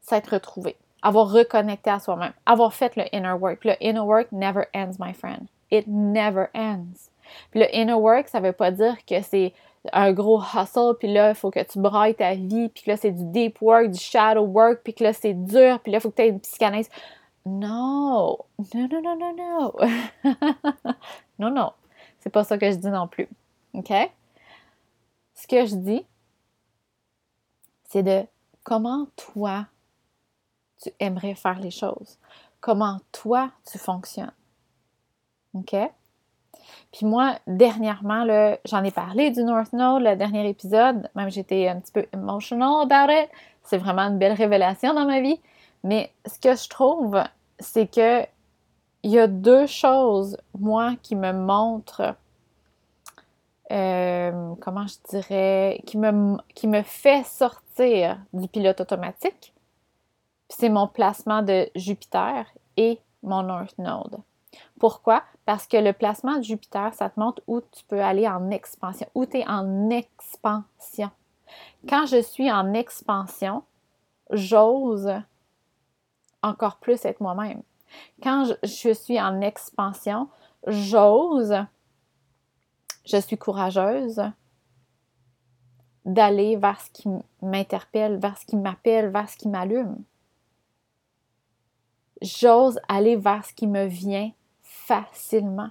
s'être 0.00 0.34
retrouvé, 0.34 0.76
avoir 1.02 1.30
reconnecté 1.30 1.90
à 1.90 1.98
soi-même, 1.98 2.32
avoir 2.46 2.72
fait 2.72 2.94
le 2.96 3.04
inner 3.12 3.32
work. 3.32 3.64
Le 3.64 3.74
inner 3.80 4.00
work 4.00 4.30
never 4.32 4.64
ends, 4.74 4.92
my 4.98 5.12
friend. 5.12 5.46
It 5.70 5.86
never 5.86 6.46
ends. 6.54 7.10
Puis 7.50 7.60
le 7.60 7.74
inner 7.74 7.94
work, 7.94 8.28
ça 8.28 8.40
veut 8.40 8.52
pas 8.52 8.70
dire 8.70 8.96
que 9.06 9.20
c'est 9.22 9.52
un 9.92 10.12
gros 10.12 10.40
hustle, 10.40 10.94
puis 10.98 11.12
là, 11.12 11.30
il 11.30 11.34
faut 11.34 11.50
que 11.50 11.62
tu 11.62 11.78
brailles 11.78 12.14
ta 12.14 12.34
vie, 12.34 12.68
puis 12.68 12.84
là, 12.86 12.96
c'est 12.96 13.10
du 13.10 13.24
deep 13.24 13.60
work, 13.60 13.90
du 13.90 13.98
shadow 13.98 14.44
work, 14.44 14.80
puis 14.82 14.94
que 14.94 15.04
là, 15.04 15.12
c'est 15.12 15.34
dur, 15.34 15.78
puis 15.80 15.92
là, 15.92 15.98
il 15.98 16.00
faut 16.00 16.10
que 16.10 16.16
tu 16.16 16.22
aies 16.22 16.28
une 16.28 16.40
psychanalyse. 16.40 16.88
Non, 17.46 18.38
non, 18.74 18.88
non, 18.90 19.02
non, 19.02 19.16
non, 19.16 19.36
non. 19.36 19.72
non, 21.38 21.50
non. 21.50 21.72
C'est 22.20 22.30
pas 22.30 22.44
ça 22.44 22.56
que 22.56 22.70
je 22.70 22.76
dis 22.76 22.88
non 22.88 23.06
plus. 23.06 23.28
OK? 23.74 23.92
Ce 25.34 25.46
que 25.46 25.66
je 25.66 25.74
dis, 25.74 26.06
c'est 27.84 28.02
de 28.02 28.24
comment 28.62 29.06
toi, 29.16 29.66
tu 30.82 30.90
aimerais 31.00 31.34
faire 31.34 31.60
les 31.60 31.70
choses? 31.70 32.18
Comment 32.60 32.98
toi, 33.12 33.50
tu 33.70 33.78
fonctionnes? 33.78 34.32
OK? 35.52 35.76
Puis 36.92 37.04
moi, 37.04 37.38
dernièrement, 37.46 38.24
j'en 38.64 38.82
ai 38.84 38.90
parlé 38.90 39.30
du 39.30 39.42
North 39.42 39.72
Node, 39.72 40.02
le 40.02 40.16
dernier 40.16 40.48
épisode. 40.48 41.10
Même 41.14 41.30
j'étais 41.30 41.68
un 41.68 41.80
petit 41.80 41.92
peu 41.92 42.06
emotional 42.12 42.82
about 42.82 43.12
it. 43.12 43.28
C'est 43.62 43.78
vraiment 43.78 44.02
une 44.02 44.18
belle 44.18 44.32
révélation 44.32 44.94
dans 44.94 45.04
ma 45.04 45.20
vie. 45.20 45.40
Mais 45.84 46.12
ce 46.26 46.38
que 46.40 46.56
je 46.56 46.68
trouve, 46.68 47.22
c'est 47.60 47.86
que 47.86 48.26
il 49.04 49.10
y 49.10 49.18
a 49.18 49.26
deux 49.26 49.66
choses, 49.66 50.38
moi, 50.58 50.94
qui 51.02 51.14
me 51.14 51.30
montrent, 51.32 52.16
euh, 53.70 54.54
comment 54.62 54.86
je 54.86 54.94
dirais, 55.10 55.82
qui 55.84 55.98
me, 55.98 56.38
qui 56.54 56.66
fait 56.84 57.22
sortir 57.24 58.18
du 58.32 58.48
pilote 58.48 58.80
automatique. 58.80 59.52
C'est 60.48 60.70
mon 60.70 60.88
placement 60.88 61.42
de 61.42 61.68
Jupiter 61.76 62.46
et 62.78 62.98
mon 63.22 63.42
North 63.42 63.76
Node. 63.76 64.16
Pourquoi? 64.80 65.22
Parce 65.44 65.66
que 65.66 65.76
le 65.76 65.92
placement 65.92 66.38
de 66.38 66.42
Jupiter, 66.42 66.94
ça 66.94 67.10
te 67.10 67.20
montre 67.20 67.42
où 67.46 67.60
tu 67.60 67.84
peux 67.84 68.00
aller 68.00 68.26
en 68.26 68.50
expansion, 68.50 69.06
où 69.14 69.26
tu 69.26 69.38
es 69.38 69.46
en 69.46 69.90
expansion. 69.90 71.10
Quand 71.86 72.06
je 72.06 72.22
suis 72.22 72.50
en 72.50 72.72
expansion, 72.72 73.64
j'ose 74.30 75.10
encore 76.44 76.76
plus 76.76 77.04
être 77.04 77.20
moi-même. 77.20 77.62
Quand 78.22 78.44
je, 78.62 78.92
suis 78.92 79.20
en 79.20 79.40
expansion, 79.40 80.28
j'ose, 80.66 81.54
je 83.04 83.16
suis 83.16 83.38
courageuse 83.38 84.20
d'aller 86.04 86.56
vers 86.56 86.80
ce 86.80 86.90
qui 86.90 87.08
m'interpelle, 87.40 88.18
vers 88.18 88.36
ce 88.36 88.44
qui 88.44 88.56
m'appelle, 88.56 89.10
vers 89.10 89.28
ce 89.28 89.36
qui 89.36 89.48
m'allume. 89.48 90.02
J'ose 92.20 92.78
aller 92.88 93.16
vers 93.16 93.44
ce 93.44 93.54
qui 93.54 93.66
me 93.66 93.86
vient 93.86 94.30
facilement. 94.62 95.70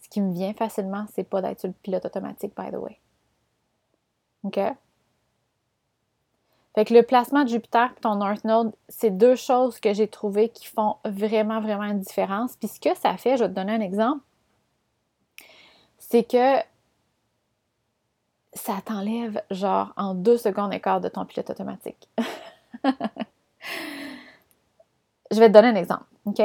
Ce 0.00 0.08
qui 0.08 0.20
me 0.20 0.32
vient 0.32 0.52
facilement, 0.52 1.06
c'est 1.12 1.24
pas 1.24 1.40
d'être 1.40 1.66
le 1.66 1.72
pilote 1.72 2.04
automatique, 2.04 2.54
by 2.56 2.70
the 2.70 2.76
way. 2.76 3.00
OK? 4.44 4.58
Fait 6.74 6.86
que 6.86 6.94
le 6.94 7.02
placement 7.02 7.44
de 7.44 7.48
Jupiter 7.48 7.90
et 7.96 8.00
ton 8.00 8.14
North 8.16 8.44
Node, 8.44 8.72
c'est 8.88 9.10
deux 9.10 9.36
choses 9.36 9.78
que 9.78 9.92
j'ai 9.92 10.08
trouvées 10.08 10.48
qui 10.48 10.66
font 10.66 10.96
vraiment, 11.04 11.60
vraiment 11.60 11.84
une 11.84 12.00
différence. 12.00 12.56
Puis 12.56 12.68
ce 12.68 12.80
que 12.80 12.96
ça 12.96 13.16
fait, 13.18 13.36
je 13.36 13.44
vais 13.44 13.50
te 13.50 13.54
donner 13.54 13.74
un 13.74 13.80
exemple, 13.80 14.22
c'est 15.98 16.24
que 16.24 16.56
ça 18.54 18.74
t'enlève 18.84 19.42
genre 19.50 19.92
en 19.96 20.14
deux 20.14 20.38
secondes 20.38 20.72
et 20.72 20.80
quart 20.80 21.00
de 21.00 21.08
ton 21.08 21.24
pilote 21.24 21.50
automatique. 21.50 22.08
je 25.30 25.38
vais 25.38 25.48
te 25.48 25.52
donner 25.52 25.68
un 25.68 25.76
exemple, 25.76 26.04
OK? 26.24 26.42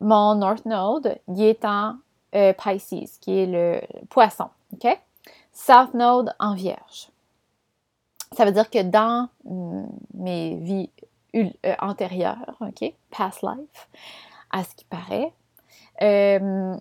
Mon 0.00 0.34
North 0.36 0.64
Node, 0.64 1.18
il 1.28 1.42
est 1.42 1.64
en 1.64 1.96
euh, 2.34 2.52
Pisces, 2.52 3.18
qui 3.18 3.38
est 3.38 3.46
le 3.46 3.80
poisson, 4.08 4.48
OK? 4.72 4.98
South 5.52 5.92
Node 5.94 6.34
en 6.38 6.54
Vierge. 6.54 7.08
Ça 8.32 8.44
veut 8.44 8.52
dire 8.52 8.68
que 8.68 8.82
dans 8.82 9.28
mes 10.14 10.56
vies 10.56 10.90
euh, 11.34 11.74
antérieures, 11.80 12.56
OK, 12.60 12.92
past 13.10 13.42
life, 13.42 13.88
à 14.50 14.64
ce 14.64 14.74
qui 14.74 14.84
paraît, 14.84 15.32
euh, 16.02 16.76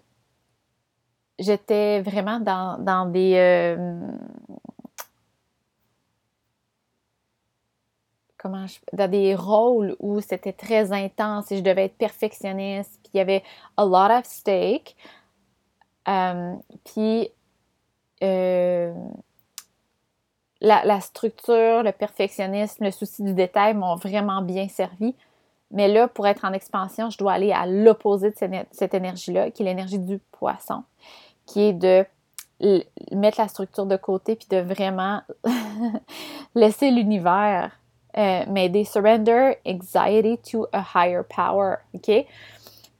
j'étais 1.37 2.01
vraiment 2.01 2.39
dans, 2.39 3.11
des. 3.11 3.33
Euh, 3.35 4.11
comment 8.37 8.65
dans 8.93 9.09
des 9.09 9.35
rôles 9.35 9.95
où 9.99 10.21
c'était 10.21 10.53
très 10.53 10.93
intense 10.93 11.51
et 11.51 11.57
je 11.57 11.63
devais 11.63 11.85
être 11.85 11.97
perfectionniste, 11.97 12.99
puis 13.03 13.11
il 13.15 13.17
y 13.17 13.21
avait 13.21 13.43
a 13.75 13.85
lot 13.85 14.17
of 14.17 14.25
stake. 14.25 14.95
puis 16.85 17.29
la, 20.61 21.01
structure, 21.01 21.83
le 21.83 21.91
perfectionnisme, 21.91 22.85
le 22.85 22.91
souci 22.91 23.23
du 23.23 23.33
détail 23.33 23.73
m'ont 23.73 23.95
vraiment 23.95 24.41
bien 24.41 24.67
servi. 24.67 25.15
Mais 25.71 25.87
là, 25.87 26.07
pour 26.07 26.27
être 26.27 26.45
en 26.45 26.53
expansion, 26.53 27.09
je 27.09 27.17
dois 27.17 27.33
aller 27.33 27.51
à 27.51 27.65
l'opposé 27.65 28.31
de 28.31 28.35
cette 28.71 28.93
énergie-là, 28.93 29.51
qui 29.51 29.63
est 29.63 29.65
l'énergie 29.65 29.99
du 29.99 30.19
poisson, 30.31 30.83
qui 31.45 31.61
est 31.63 31.73
de 31.73 32.05
mettre 33.11 33.39
la 33.39 33.47
structure 33.47 33.85
de 33.85 33.97
côté 33.97 34.35
puis 34.35 34.47
de 34.49 34.57
vraiment 34.57 35.21
laisser 36.55 36.89
l'univers 36.89 37.71
euh, 38.17 38.45
m'aider. 38.47 38.83
Surrender 38.83 39.55
anxiety 39.65 40.39
to 40.39 40.67
a 40.71 40.81
higher 40.81 41.23
power. 41.23 41.77
OK? 41.93 42.25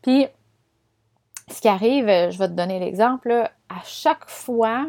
Puis, 0.04 0.28
ce 1.50 1.62
qui 1.62 1.68
arrive, 1.68 2.06
je 2.06 2.38
vais 2.38 2.48
te 2.50 2.54
donner 2.54 2.80
l'exemple, 2.80 3.50
à 3.70 3.82
chaque 3.84 4.30
fois 4.30 4.86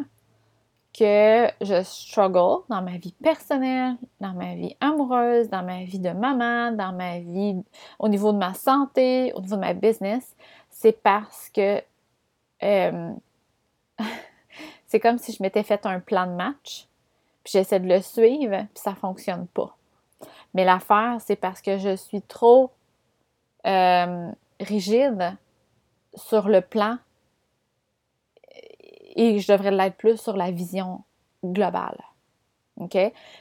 que 0.98 1.48
je 1.60 1.82
struggle 1.84 2.64
dans 2.68 2.82
ma 2.82 2.98
vie 2.98 3.14
personnelle, 3.22 3.96
dans 4.20 4.32
ma 4.32 4.56
vie 4.56 4.76
amoureuse, 4.80 5.48
dans 5.48 5.62
ma 5.62 5.84
vie 5.84 6.00
de 6.00 6.10
maman, 6.10 6.72
dans 6.72 6.92
ma 6.92 7.20
vie 7.20 7.54
au 8.00 8.08
niveau 8.08 8.32
de 8.32 8.38
ma 8.38 8.52
santé, 8.54 9.32
au 9.34 9.40
niveau 9.40 9.54
de 9.54 9.60
ma 9.60 9.74
business, 9.74 10.34
c'est 10.70 11.00
parce 11.00 11.50
que 11.50 11.80
euh, 12.64 13.12
c'est 14.86 14.98
comme 14.98 15.18
si 15.18 15.32
je 15.32 15.40
m'étais 15.40 15.62
fait 15.62 15.86
un 15.86 16.00
plan 16.00 16.26
de 16.26 16.32
match, 16.32 16.88
puis 17.44 17.52
j'essaie 17.52 17.78
de 17.78 17.88
le 17.88 18.00
suivre, 18.00 18.66
puis 18.74 18.82
ça 18.82 18.94
fonctionne 18.96 19.46
pas. 19.46 19.76
Mais 20.54 20.64
l'affaire, 20.64 21.18
c'est 21.20 21.36
parce 21.36 21.60
que 21.60 21.78
je 21.78 21.94
suis 21.94 22.22
trop 22.22 22.72
euh, 23.66 24.32
rigide 24.58 25.36
sur 26.16 26.48
le 26.48 26.60
plan 26.60 26.98
et 29.18 29.40
je 29.40 29.52
devrais 29.52 29.72
l'être 29.72 29.96
plus 29.96 30.16
sur 30.18 30.36
la 30.36 30.52
vision 30.52 31.02
globale. 31.44 31.98
OK? 32.76 32.96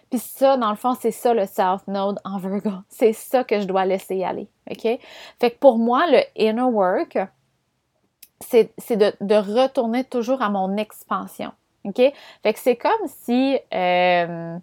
Puis 0.10 0.20
ça, 0.20 0.58
dans 0.58 0.72
le 0.72 0.76
fond, 0.76 0.96
c'est 1.00 1.12
ça 1.12 1.36
le 1.36 1.46
South 1.46 1.88
Node 1.88 2.20
en 2.26 2.40
Virgo. 2.40 2.72
C'est 2.90 3.14
ça 3.14 3.44
que 3.44 3.60
je 3.60 3.66
dois 3.66 3.86
laisser 3.86 4.24
aller. 4.24 4.48
OK? 4.70 5.00
Fait 5.40 5.52
que 5.52 5.58
pour 5.60 5.78
moi, 5.78 6.08
le 6.08 6.22
inner 6.36 6.64
work, 6.64 7.20
c'est 8.40 8.72
de, 8.92 9.14
de, 9.22 9.36
retourner 9.36 10.04
toujours 10.04 10.42
à 10.42 10.50
mon 10.50 10.76
expansion. 10.78 11.52
OK? 11.84 12.02
Fait 12.44 12.54
que 12.54 12.60
c'est 12.60 12.76
comme 12.76 13.08
si 13.08 13.60
euh, 13.74 14.58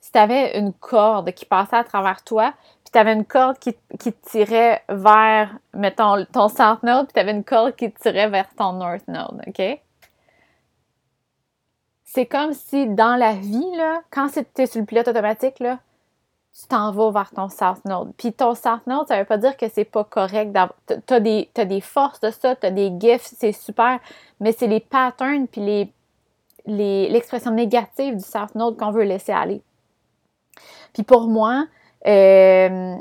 si 0.00 0.12
tu 0.12 0.18
avais 0.18 0.58
une 0.58 0.72
corde 0.72 1.32
qui 1.32 1.44
passait 1.44 1.76
à 1.76 1.84
travers 1.84 2.22
toi, 2.22 2.54
puis 2.86 2.92
tu 2.92 2.98
avais 2.98 3.14
une 3.14 3.24
corde 3.24 3.58
qui, 3.58 3.74
qui 3.98 4.12
tirait 4.12 4.80
vers, 4.88 5.58
mettons, 5.74 6.24
ton 6.26 6.48
South 6.48 6.84
Node, 6.84 7.06
puis 7.06 7.14
tu 7.14 7.18
avais 7.18 7.32
une 7.32 7.42
corde 7.42 7.74
qui 7.74 7.90
tirait 7.90 8.28
vers 8.28 8.48
ton 8.54 8.74
North 8.74 9.08
Node, 9.08 9.42
OK? 9.44 9.80
C'est 12.04 12.26
comme 12.26 12.52
si 12.52 12.86
dans 12.86 13.16
la 13.16 13.32
vie, 13.32 13.76
là, 13.76 14.02
quand 14.10 14.28
tu 14.28 14.62
es 14.62 14.66
sur 14.66 14.78
le 14.78 14.86
pilote 14.86 15.08
automatique, 15.08 15.58
là, 15.58 15.80
tu 16.56 16.68
t'en 16.68 16.92
vas 16.92 17.10
vers 17.10 17.30
ton 17.32 17.48
South 17.48 17.84
Node. 17.84 18.12
Puis 18.16 18.32
ton 18.32 18.54
South 18.54 18.86
Node, 18.86 19.08
ça 19.08 19.18
veut 19.18 19.24
pas 19.24 19.36
dire 19.36 19.56
que 19.56 19.68
c'est 19.68 19.84
pas 19.84 20.04
correct. 20.04 20.56
Tu 20.86 21.12
as 21.12 21.20
des, 21.20 21.50
des 21.56 21.80
forces 21.80 22.20
de 22.20 22.30
ça, 22.30 22.54
tu 22.54 22.66
as 22.66 22.70
des 22.70 22.92
gifts, 23.00 23.34
c'est 23.36 23.50
super, 23.50 23.98
mais 24.38 24.52
c'est 24.52 24.68
les 24.68 24.78
patterns 24.80 25.48
puis 25.48 25.60
les 25.60 25.92
l'expression 27.08 27.50
négative 27.50 28.16
du 28.16 28.24
South 28.24 28.54
Node 28.54 28.76
qu'on 28.76 28.92
veut 28.92 29.04
laisser 29.04 29.32
aller. 29.32 29.60
Puis 30.92 31.02
pour 31.02 31.28
moi, 31.28 31.66
euh, 32.06 32.96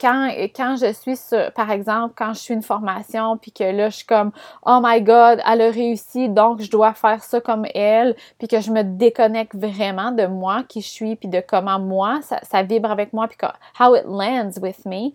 quand, 0.00 0.30
quand 0.54 0.76
je 0.76 0.92
suis 0.92 1.16
sur, 1.16 1.52
par 1.52 1.70
exemple, 1.70 2.14
quand 2.16 2.32
je 2.34 2.40
suis 2.40 2.54
une 2.54 2.62
formation, 2.62 3.36
puis 3.36 3.52
que 3.52 3.64
là, 3.64 3.90
je 3.90 3.96
suis 3.96 4.06
comme, 4.06 4.32
oh 4.66 4.80
my 4.82 5.00
God, 5.02 5.40
elle 5.46 5.60
a 5.60 5.70
réussi, 5.70 6.28
donc 6.28 6.60
je 6.60 6.70
dois 6.70 6.94
faire 6.94 7.22
ça 7.22 7.40
comme 7.40 7.66
elle, 7.74 8.16
puis 8.38 8.48
que 8.48 8.60
je 8.60 8.70
me 8.70 8.82
déconnecte 8.82 9.54
vraiment 9.54 10.12
de 10.12 10.26
moi, 10.26 10.64
qui 10.68 10.80
je 10.80 10.88
suis, 10.88 11.16
puis 11.16 11.28
de 11.28 11.42
comment 11.46 11.78
moi, 11.78 12.20
ça, 12.22 12.62
vibre 12.62 12.90
avec 12.90 13.12
moi, 13.12 13.28
puis 13.28 13.38
how 13.78 13.94
it 13.94 14.04
lands 14.06 14.60
with 14.60 14.84
me. 14.84 15.12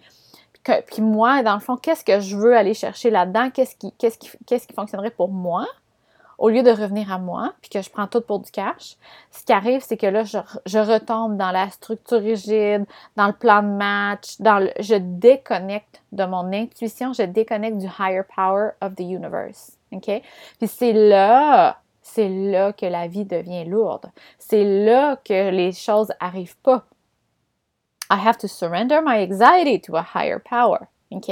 Puis, 0.88 1.02
moi, 1.02 1.44
dans 1.44 1.54
le 1.54 1.62
fond, 1.62 1.78
qu'est-ce 1.78 2.04
que 2.04 2.20
je 2.20 2.36
veux 2.36 2.56
aller 2.56 2.74
chercher 2.74 3.10
là-dedans? 3.10 3.50
Qu'est-ce 3.52 3.76
qui, 3.78 3.94
qu'est-ce 3.94 4.18
qui, 4.18 4.30
qu'est-ce 4.46 4.68
qui 4.68 4.74
fonctionnerait 4.74 5.12
pour 5.12 5.30
moi? 5.30 5.66
Au 6.38 6.50
lieu 6.50 6.62
de 6.62 6.70
revenir 6.70 7.12
à 7.12 7.18
moi, 7.18 7.54
puis 7.62 7.70
que 7.70 7.82
je 7.82 7.90
prends 7.90 8.08
tout 8.08 8.22
pour 8.22 8.40
du 8.40 8.52
cash, 8.52 8.96
ce 9.32 9.44
qui 9.44 9.54
arrive, 9.54 9.82
c'est 9.82 9.98
que 9.98 10.06
là, 10.06 10.24
je, 10.24 10.78
retombe 10.78 11.36
dans 11.36 11.52
la 11.52 11.70
structure 11.70 12.20
rigide, 12.20 12.86
dans 13.16 13.28
le 13.28 13.34
plan 13.34 13.64
de 13.64 13.70
match, 13.70 14.40
dans 14.40 14.60
le, 14.60 14.72
je 14.80 14.96
déconnecte 14.96 16.02
de 16.12 16.26
mon 16.26 16.54
intuition, 16.54 17.14
je 17.14 17.24
déconnecte 17.24 17.78
du 17.78 17.88
higher 18.00 18.24
power 18.36 18.72
of 18.82 18.96
the 18.96 19.02
universe. 19.02 19.78
OK? 19.92 20.22
Puis 20.60 20.68
c'est 20.68 20.94
là, 20.94 21.80
c'est 22.02 22.30
là 22.30 22.72
que 22.72 22.86
la 22.86 23.08
vie 23.08 23.26
devient 23.26 23.66
lourde. 23.66 24.12
C'est 24.38 24.64
là 24.64 25.18
que 25.18 25.50
les 25.50 25.72
choses 25.72 26.12
arrivent 26.20 26.58
pas. 26.58 26.86
I 28.10 28.16
have 28.16 28.38
to 28.38 28.48
surrender 28.48 29.02
my 29.02 29.24
anxiety 29.24 29.82
to 29.82 29.96
a 29.98 30.06
higher 30.14 30.40
power. 30.40 30.88
OK? 31.12 31.28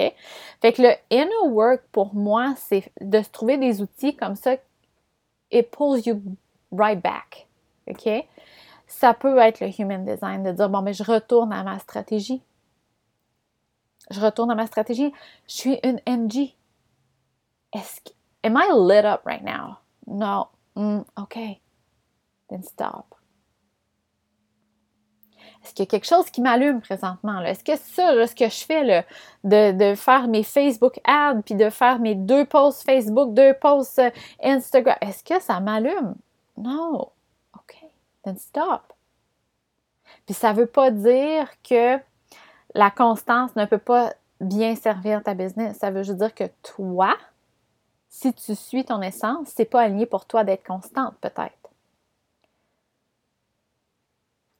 Fait 0.61 0.73
que 0.73 0.81
le 0.81 0.93
inner 1.11 1.47
work 1.49 1.83
pour 1.91 2.15
moi, 2.15 2.53
c'est 2.57 2.91
de 3.01 3.21
se 3.21 3.29
trouver 3.29 3.57
des 3.57 3.81
outils 3.81 4.15
comme 4.15 4.35
ça 4.35 4.55
it 5.51 5.71
pulls 5.71 6.05
you 6.05 6.21
right 6.71 7.01
back. 7.01 7.47
OK? 7.87 8.27
Ça 8.87 9.13
peut 9.13 9.37
être 9.39 9.59
le 9.61 9.69
human 9.69 10.05
design 10.05 10.43
de 10.43 10.51
dire 10.51 10.69
bon, 10.69 10.81
mais 10.81 10.93
je 10.93 11.03
retourne 11.03 11.51
à 11.51 11.63
ma 11.63 11.79
stratégie. 11.79 12.41
Je 14.11 14.19
retourne 14.19 14.51
à 14.51 14.55
ma 14.55 14.67
stratégie. 14.67 15.11
Je 15.47 15.53
suis 15.53 15.79
une 15.83 15.99
MG. 16.07 16.55
Est-ce 17.73 18.01
que, 18.01 18.11
am 18.43 18.57
I 18.57 18.69
lit 18.71 19.05
up 19.05 19.21
right 19.25 19.43
now? 19.43 19.77
No. 20.05 20.49
Mm, 20.75 21.05
OK. 21.17 21.37
Then 22.49 22.63
stop. 22.63 23.14
Est-ce 25.65 25.73
qu'il 25.73 25.85
y 25.85 25.87
a 25.87 25.89
quelque 25.89 26.05
chose 26.05 26.29
qui 26.29 26.41
m'allume 26.41 26.79
présentement? 26.79 27.41
Est-ce 27.41 27.63
que 27.63 27.75
ça, 27.75 28.27
ce 28.27 28.35
que 28.35 28.47
je 28.47 28.65
fais, 28.65 29.05
de, 29.43 29.95
faire 29.95 30.27
mes 30.27 30.43
Facebook 30.43 30.99
ads, 31.03 31.41
puis 31.43 31.55
de 31.55 31.71
faire 31.71 31.97
mes 31.97 32.13
deux 32.13 32.45
posts 32.45 32.83
Facebook, 32.83 33.33
deux 33.33 33.55
posts 33.55 33.97
euh, 33.97 34.11
Instagram, 34.43 34.95
est-ce 35.01 35.23
que 35.23 35.41
ça 35.41 35.59
m'allume? 35.59 36.13
Non. 36.55 37.09
OK. 37.55 37.77
Then 38.23 38.37
stop. 38.37 38.93
Puis 40.27 40.35
ça 40.35 40.53
ne 40.53 40.59
veut 40.59 40.67
pas 40.67 40.91
dire 40.91 41.49
que 41.67 41.97
la 42.75 42.91
constance 42.91 43.55
ne 43.55 43.65
peut 43.65 43.79
pas 43.79 44.13
bien 44.39 44.75
servir 44.75 45.23
ta 45.23 45.33
business. 45.33 45.77
Ça 45.79 45.89
veut 45.89 46.03
juste 46.03 46.19
dire 46.19 46.35
que 46.35 46.49
toi, 46.61 47.17
si 48.07 48.31
tu 48.35 48.53
suis 48.53 48.85
ton 48.85 49.01
essence, 49.01 49.47
c'est 49.55 49.65
pas 49.65 49.81
aligné 49.81 50.05
pour 50.05 50.25
toi 50.25 50.43
d'être 50.43 50.63
constante, 50.63 51.15
peut-être 51.21 51.64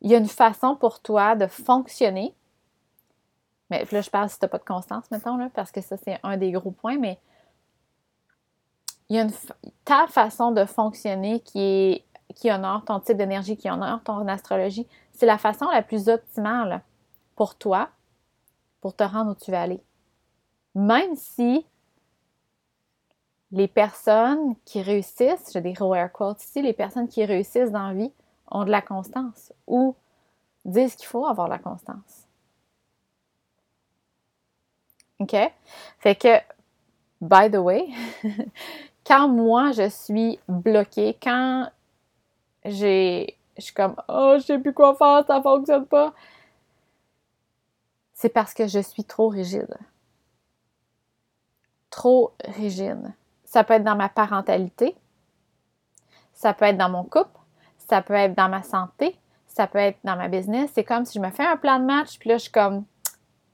il 0.05 0.11
y 0.11 0.15
a 0.15 0.19
une 0.19 0.27
façon 0.27 0.75
pour 0.75 1.01
toi 1.01 1.35
de 1.35 1.47
fonctionner. 1.47 2.35
Mais 3.71 3.85
là, 3.91 4.01
je 4.01 4.09
parle 4.11 4.29
si 4.29 4.37
tu 4.37 4.45
n'as 4.45 4.49
pas 4.49 4.59
de 4.59 4.63
constance, 4.63 5.09
mettons, 5.09 5.35
là, 5.35 5.49
parce 5.51 5.71
que 5.71 5.81
ça, 5.81 5.97
c'est 5.97 6.19
un 6.21 6.37
des 6.37 6.51
gros 6.51 6.69
points, 6.69 6.99
mais 6.99 7.19
il 9.09 9.15
y 9.15 9.19
a 9.19 9.23
une, 9.23 9.31
ta 9.83 10.05
façon 10.05 10.51
de 10.51 10.63
fonctionner 10.65 11.39
qui 11.39 12.03
honore 12.45 12.85
ton 12.85 12.99
type 12.99 13.17
d'énergie, 13.17 13.57
qui 13.57 13.67
honore 13.67 14.03
ton 14.03 14.27
astrologie, 14.27 14.87
c'est 15.11 15.25
la 15.25 15.39
façon 15.39 15.67
la 15.71 15.81
plus 15.81 16.07
optimale 16.07 16.83
pour 17.35 17.55
toi, 17.55 17.89
pour 18.81 18.95
te 18.95 19.03
rendre 19.03 19.31
où 19.31 19.35
tu 19.35 19.49
vas 19.49 19.63
aller. 19.63 19.81
Même 20.75 21.15
si 21.15 21.65
les 23.51 23.67
personnes 23.67 24.55
qui 24.65 24.83
réussissent, 24.83 25.51
j'ai 25.51 25.61
des 25.61 25.73
air 25.81 26.11
quotes 26.13 26.43
ici, 26.43 26.61
les 26.61 26.73
personnes 26.73 27.07
qui 27.07 27.25
réussissent 27.25 27.71
dans 27.71 27.87
la 27.87 27.93
vie 27.95 28.13
ont 28.49 28.65
de 28.65 28.71
la 28.71 28.81
constance 28.81 29.53
ou 29.67 29.95
disent 30.63 30.95
qu'il 30.95 31.07
faut 31.07 31.25
avoir 31.25 31.47
la 31.47 31.59
constance. 31.59 32.27
OK? 35.19 35.35
Fait 35.99 36.15
que, 36.15 36.37
by 37.21 37.49
the 37.49 37.57
way, 37.57 37.87
quand 39.05 39.27
moi 39.27 39.71
je 39.71 39.89
suis 39.89 40.39
bloquée, 40.47 41.17
quand 41.21 41.69
j'ai, 42.65 43.37
je 43.57 43.61
suis 43.61 43.73
comme, 43.73 43.95
oh, 44.07 44.35
je 44.37 44.43
sais 44.43 44.59
plus 44.59 44.73
quoi 44.73 44.95
faire, 44.95 45.23
ça 45.25 45.41
fonctionne 45.41 45.85
pas, 45.85 46.13
c'est 48.13 48.29
parce 48.29 48.53
que 48.53 48.67
je 48.67 48.79
suis 48.79 49.03
trop 49.03 49.29
rigide. 49.29 49.77
Trop 51.89 52.33
rigide. 52.43 53.13
Ça 53.43 53.63
peut 53.63 53.75
être 53.75 53.83
dans 53.83 53.95
ma 53.95 54.09
parentalité, 54.09 54.95
ça 56.33 56.53
peut 56.53 56.65
être 56.65 56.77
dans 56.77 56.89
mon 56.89 57.03
couple, 57.03 57.39
ça 57.89 58.01
peut 58.01 58.13
être 58.13 58.35
dans 58.35 58.49
ma 58.49 58.63
santé, 58.63 59.15
ça 59.47 59.67
peut 59.67 59.79
être 59.79 59.97
dans 60.03 60.15
ma 60.15 60.27
business. 60.27 60.71
C'est 60.73 60.83
comme 60.83 61.05
si 61.05 61.17
je 61.17 61.23
me 61.23 61.29
fais 61.31 61.45
un 61.45 61.57
plan 61.57 61.79
de 61.79 61.85
match, 61.85 62.19
puis 62.19 62.29
là, 62.29 62.37
je 62.37 62.43
suis 62.43 62.51
comme, 62.51 62.85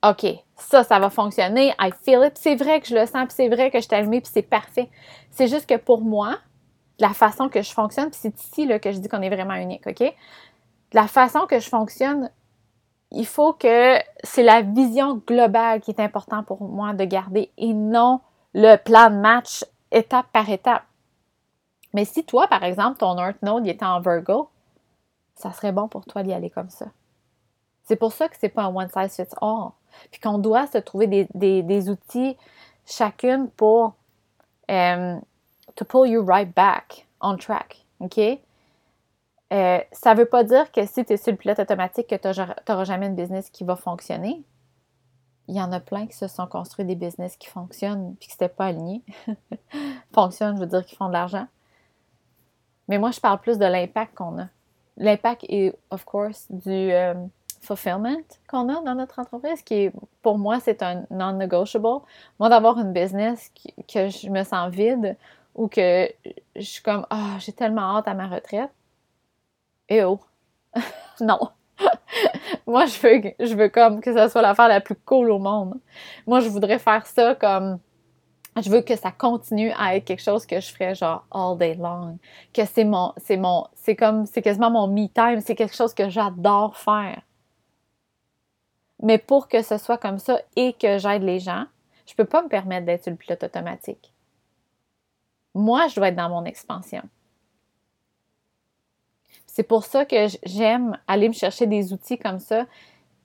OK, 0.04 0.26
ça, 0.56 0.84
ça 0.84 1.00
va 1.00 1.10
fonctionner, 1.10 1.74
I 1.80 1.92
feel 2.04 2.24
it. 2.26 2.38
c'est 2.38 2.56
vrai 2.56 2.82
que 2.82 2.88
je 2.88 2.96
le 2.96 3.06
sens, 3.06 3.26
puis 3.26 3.36
c'est 3.36 3.50
vrai 3.50 3.70
que 3.70 3.80
je 3.80 3.88
suis 3.88 4.20
puis 4.22 4.32
c'est 4.32 4.42
parfait. 4.42 4.90
C'est 5.30 5.48
juste 5.48 5.70
que 5.70 5.78
pour 5.78 6.02
moi, 6.02 6.38
la 7.00 7.10
façon 7.10 7.50
que 7.50 7.62
je 7.62 7.72
fonctionne, 7.72 8.10
puis 8.10 8.20
c'est 8.22 8.40
ici 8.40 8.66
là, 8.66 8.80
que 8.80 8.92
je 8.92 9.00
dis 9.00 9.10
qu'on 9.10 9.22
est 9.22 9.30
vraiment 9.30 9.56
unique, 9.56 9.86
OK? 9.88 10.04
La 10.94 11.08
façon 11.08 11.46
que 11.48 11.60
je 11.60 11.70
fonctionne, 11.70 12.30
il 13.12 13.26
faut 13.26 13.54
que 13.54 13.98
c'est 14.24 14.44
la 14.44 14.62
vision 14.62 15.22
globale 15.26 15.82
qui 15.82 15.92
est 15.92 16.00
importante 16.00 16.46
pour 16.46 16.64
moi 16.64 16.94
de 16.94 17.04
garder 17.04 17.52
et 17.58 17.74
non 17.74 18.22
le 18.54 18.78
plan 18.78 19.10
de 19.10 19.16
match 19.16 19.66
étape 19.92 20.28
par 20.34 20.50
étape. 20.50 20.84
Mais 21.94 22.06
si 22.06 22.24
toi, 22.24 22.48
par 22.48 22.64
exemple, 22.64 22.98
ton 22.98 23.16
North 23.16 23.42
Node 23.42 23.68
était 23.68 23.86
en 23.86 24.00
Virgo, 24.00 24.50
ça 25.36 25.52
serait 25.52 25.72
bon 25.72 25.88
pour 25.88 26.06
toi 26.06 26.24
d'y 26.24 26.34
aller 26.34 26.50
comme 26.50 26.70
ça. 26.70 26.88
C'est 27.84 27.96
pour 27.96 28.14
ça 28.14 28.30
que 28.30 28.36
c'est 28.40 28.50
pas 28.50 28.64
un 28.64 28.76
one 28.76 28.90
size 28.90 29.16
fits 29.16 29.36
all. 29.42 29.72
Puis 30.12 30.22
qu'on 30.22 30.38
doit 30.38 30.68
se 30.68 30.78
trouver 30.78 31.28
des, 31.34 31.90
outils 31.90 32.38
chacune 32.86 33.50
pour 33.50 33.96
euh, 34.70 35.20
to 35.76 35.86
pull 35.86 36.08
you 36.08 36.24
right 36.24 36.54
back 36.56 37.06
on 37.20 37.38
track. 37.38 37.86
OK? 38.00 38.18
Euh, 38.18 39.80
ça 39.92 40.14
ne 40.14 40.20
veut 40.20 40.26
pas 40.26 40.44
dire 40.44 40.72
que 40.72 40.86
si 40.86 41.04
tu 41.04 41.14
es 41.14 41.18
sur 41.18 41.32
le 41.32 41.38
pilote 41.38 41.60
automatique, 41.60 42.08
que 42.08 42.16
tu 42.16 42.28
n'auras 42.70 42.84
jamais 42.86 43.08
une 43.08 43.16
business 43.16 43.50
qui 43.50 43.64
va 43.64 43.76
fonctionner. 43.76 44.44
Il 45.48 45.56
y 45.56 45.62
en 45.62 45.72
a 45.74 45.82
plein 45.82 46.08
qui 46.08 46.16
se 46.16 46.28
sont 46.28 46.48
construits 46.48 46.86
des 46.86 46.96
business 46.96 47.36
qui 47.36 47.50
fonctionnent 47.50 48.16
puis 48.16 48.30
qui 48.30 48.36
n'étaient 48.36 48.54
pas 48.54 48.68
alignés. 48.68 49.04
fonctionnent, 50.14 50.56
je 50.56 50.62
veux 50.62 50.68
dire 50.68 50.86
qu'ils 50.86 50.98
font 50.98 51.08
de 51.08 51.14
l'argent. 51.14 51.48
Mais 52.88 52.98
moi, 52.98 53.12
je 53.12 53.20
parle 53.20 53.40
plus 53.40 53.58
de 53.58 53.66
l'impact 53.66 54.16
qu'on 54.16 54.40
a. 54.40 54.48
L'impact 54.98 55.46
est, 55.48 55.74
of 55.90 56.04
course, 56.06 56.48
du 56.50 56.70
euh, 56.70 57.14
fulfillment 57.62 58.24
qu'on 58.48 58.70
a 58.70 58.82
dans 58.82 58.96
notre 58.96 59.20
entreprise, 59.20 59.62
qui 59.62 59.90
pour 60.22 60.38
moi, 60.38 60.60
c'est 60.60 60.84
un 60.84 61.06
non-negotiable. 61.10 62.02
Moi, 62.40 62.50
d'avoir 62.50 62.80
une 62.80 62.92
business 62.92 63.52
que 63.88 64.10
je 64.10 64.30
me 64.30 64.44
sens 64.44 64.72
vide 64.72 65.18
ou 65.56 65.68
que 65.68 66.10
je 66.56 66.62
suis 66.62 66.84
comme, 66.84 67.06
ah, 67.10 67.38
j'ai 67.40 67.54
tellement 67.54 67.98
hâte 67.98 68.08
à 68.08 68.14
ma 68.14 68.28
retraite. 68.28 68.72
Et 69.90 70.04
oh! 70.04 70.20
non! 71.22 71.40
moi, 72.68 72.86
je 72.86 73.00
veux, 73.00 73.48
je 73.48 73.56
veux 73.56 73.70
comme 73.70 74.02
que 74.02 74.14
ça 74.14 74.30
soit 74.30 74.42
l'affaire 74.42 74.68
la 74.68 74.82
plus 74.82 74.96
cool 74.96 75.32
au 75.32 75.40
monde. 75.40 75.76
Moi, 76.28 76.40
je 76.40 76.50
voudrais 76.50 76.80
faire 76.80 77.06
ça 77.06 77.36
comme 77.36 77.80
je 78.58 78.70
veux 78.70 78.82
que 78.82 78.96
ça 78.96 79.12
continue 79.12 79.72
à 79.78 79.96
être 79.96 80.06
quelque 80.06 80.22
chose 80.22 80.46
que 80.46 80.60
je 80.60 80.72
ferais 80.72 80.94
genre 80.94 81.26
all 81.32 81.58
day 81.58 81.76
long. 81.76 82.20
Que 82.54 82.66
c'est 82.66 82.84
mon, 82.84 83.14
c'est 83.18 83.38
mon, 83.38 83.68
c'est 83.76 83.96
comme, 83.96 84.26
c'est 84.26 84.42
quasiment 84.42 84.70
mon 84.70 84.88
me 84.88 85.08
time. 85.08 85.40
C'est 85.42 85.56
quelque 85.56 85.76
chose 85.76 85.94
que 85.94 86.10
j'adore 86.10 86.76
faire. 86.76 87.22
Mais 89.02 89.18
pour 89.18 89.48
que 89.48 89.62
ce 89.62 89.78
soit 89.78 89.98
comme 89.98 90.20
ça 90.20 90.40
et 90.56 90.74
que 90.74 90.98
j'aide 90.98 91.24
les 91.24 91.40
gens, 91.40 91.66
je 92.06 92.14
peux 92.14 92.26
pas 92.26 92.44
me 92.44 92.50
permettre 92.50 92.86
d'être 92.86 93.10
le 93.10 93.16
pilote 93.16 93.44
automatique. 93.44 94.14
Moi, 95.54 95.88
je 95.88 95.96
dois 95.96 96.10
être 96.10 96.16
dans 96.16 96.30
mon 96.30 96.46
expansion. 96.46 97.04
C'est 99.48 99.64
pour 99.64 99.84
ça 99.86 100.06
que 100.06 100.28
j'aime 100.44 100.98
aller 101.08 101.28
me 101.28 101.34
chercher 101.34 101.68
des 101.68 101.94
outils 101.94 102.18
comme 102.18 102.40
ça, 102.40 102.66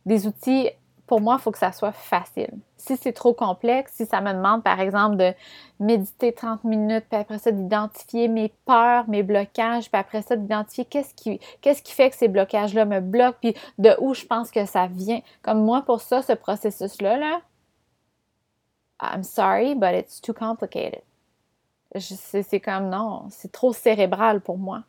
des 0.06 0.26
outils 0.26 0.70
pour 1.06 1.20
moi, 1.20 1.36
il 1.38 1.42
faut 1.42 1.52
que 1.52 1.58
ça 1.58 1.72
soit 1.72 1.92
facile. 1.92 2.50
Si 2.76 2.96
c'est 2.96 3.12
trop 3.12 3.32
complexe, 3.32 3.92
si 3.94 4.06
ça 4.06 4.20
me 4.20 4.32
demande, 4.32 4.62
par 4.62 4.80
exemple, 4.80 5.16
de 5.16 5.34
méditer 5.78 6.32
30 6.32 6.64
minutes, 6.64 7.04
puis 7.08 7.20
après 7.20 7.38
ça, 7.38 7.52
d'identifier 7.52 8.28
mes 8.28 8.52
peurs, 8.64 9.08
mes 9.08 9.22
blocages, 9.22 9.90
puis 9.90 10.00
après 10.00 10.22
ça, 10.22 10.36
d'identifier 10.36 10.84
qu'est-ce 10.84 11.14
qui, 11.14 11.40
fait 11.62 12.10
que 12.10 12.16
ces 12.16 12.28
blocages-là 12.28 12.84
me 12.84 13.00
bloquent, 13.00 13.38
puis 13.40 13.54
de 13.78 13.94
où 14.00 14.14
je 14.14 14.24
pense 14.24 14.50
que 14.50 14.66
ça 14.66 14.88
vient. 14.88 15.20
Comme 15.42 15.64
moi, 15.64 15.82
pour 15.82 16.00
ça, 16.00 16.22
ce 16.22 16.32
processus-là, 16.32 17.16
là, 17.16 17.40
I'm 19.00 19.22
sorry, 19.22 19.74
but 19.74 19.94
it's 19.94 20.20
too 20.20 20.32
complicated. 20.32 21.02
C'est 21.98 22.60
comme 22.60 22.90
non, 22.90 23.26
c'est 23.30 23.52
trop 23.52 23.72
cérébral 23.72 24.40
pour 24.40 24.58
moi. 24.58 24.82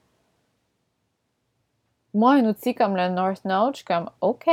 Moi, 2.14 2.34
un 2.34 2.46
outil 2.46 2.74
comme 2.74 2.96
le 2.96 3.10
North 3.10 3.46
Node, 3.46 3.74
je 3.74 3.78
suis 3.78 3.86
comme 3.86 4.10
OK, 4.22 4.50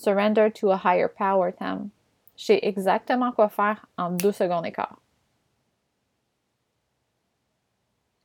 Surrender 0.00 0.48
to 0.50 0.70
a 0.70 0.76
higher 0.76 1.08
power, 1.08 1.52
Tam. 1.52 1.90
Je 2.36 2.44
sais 2.44 2.60
exactement 2.62 3.32
quoi 3.32 3.48
faire 3.48 3.86
en 3.96 4.10
deux 4.10 4.30
secondes 4.30 4.64
et 4.64 4.70
quart. 4.70 5.00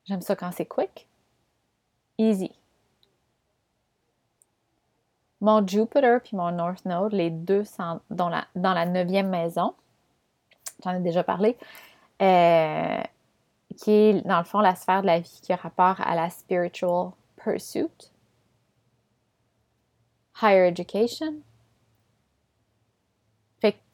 J'aime 0.05 0.21
ça 0.21 0.35
quand 0.35 0.51
c'est 0.51 0.67
quick. 0.67 1.07
Easy. 2.19 2.51
Mon 5.41 5.65
Jupiter 5.65 6.21
puis 6.21 6.37
mon 6.37 6.51
North 6.51 6.85
Node, 6.85 7.13
les 7.13 7.31
deux 7.31 7.63
sont 7.63 8.01
dans 8.11 8.29
la, 8.29 8.45
dans 8.55 8.73
la 8.73 8.85
neuvième 8.85 9.29
maison. 9.29 9.73
J'en 10.83 10.93
ai 10.93 10.99
déjà 10.99 11.23
parlé. 11.23 11.57
Euh, 12.21 13.01
qui 13.77 13.91
est, 13.91 14.21
dans 14.27 14.37
le 14.37 14.43
fond, 14.43 14.59
la 14.59 14.75
sphère 14.75 15.01
de 15.01 15.07
la 15.07 15.19
vie 15.21 15.39
qui 15.41 15.51
a 15.51 15.55
rapport 15.55 15.99
à 16.01 16.13
la 16.13 16.29
spiritual 16.29 17.13
pursuit, 17.35 18.11
higher 20.39 20.67
education, 20.67 21.41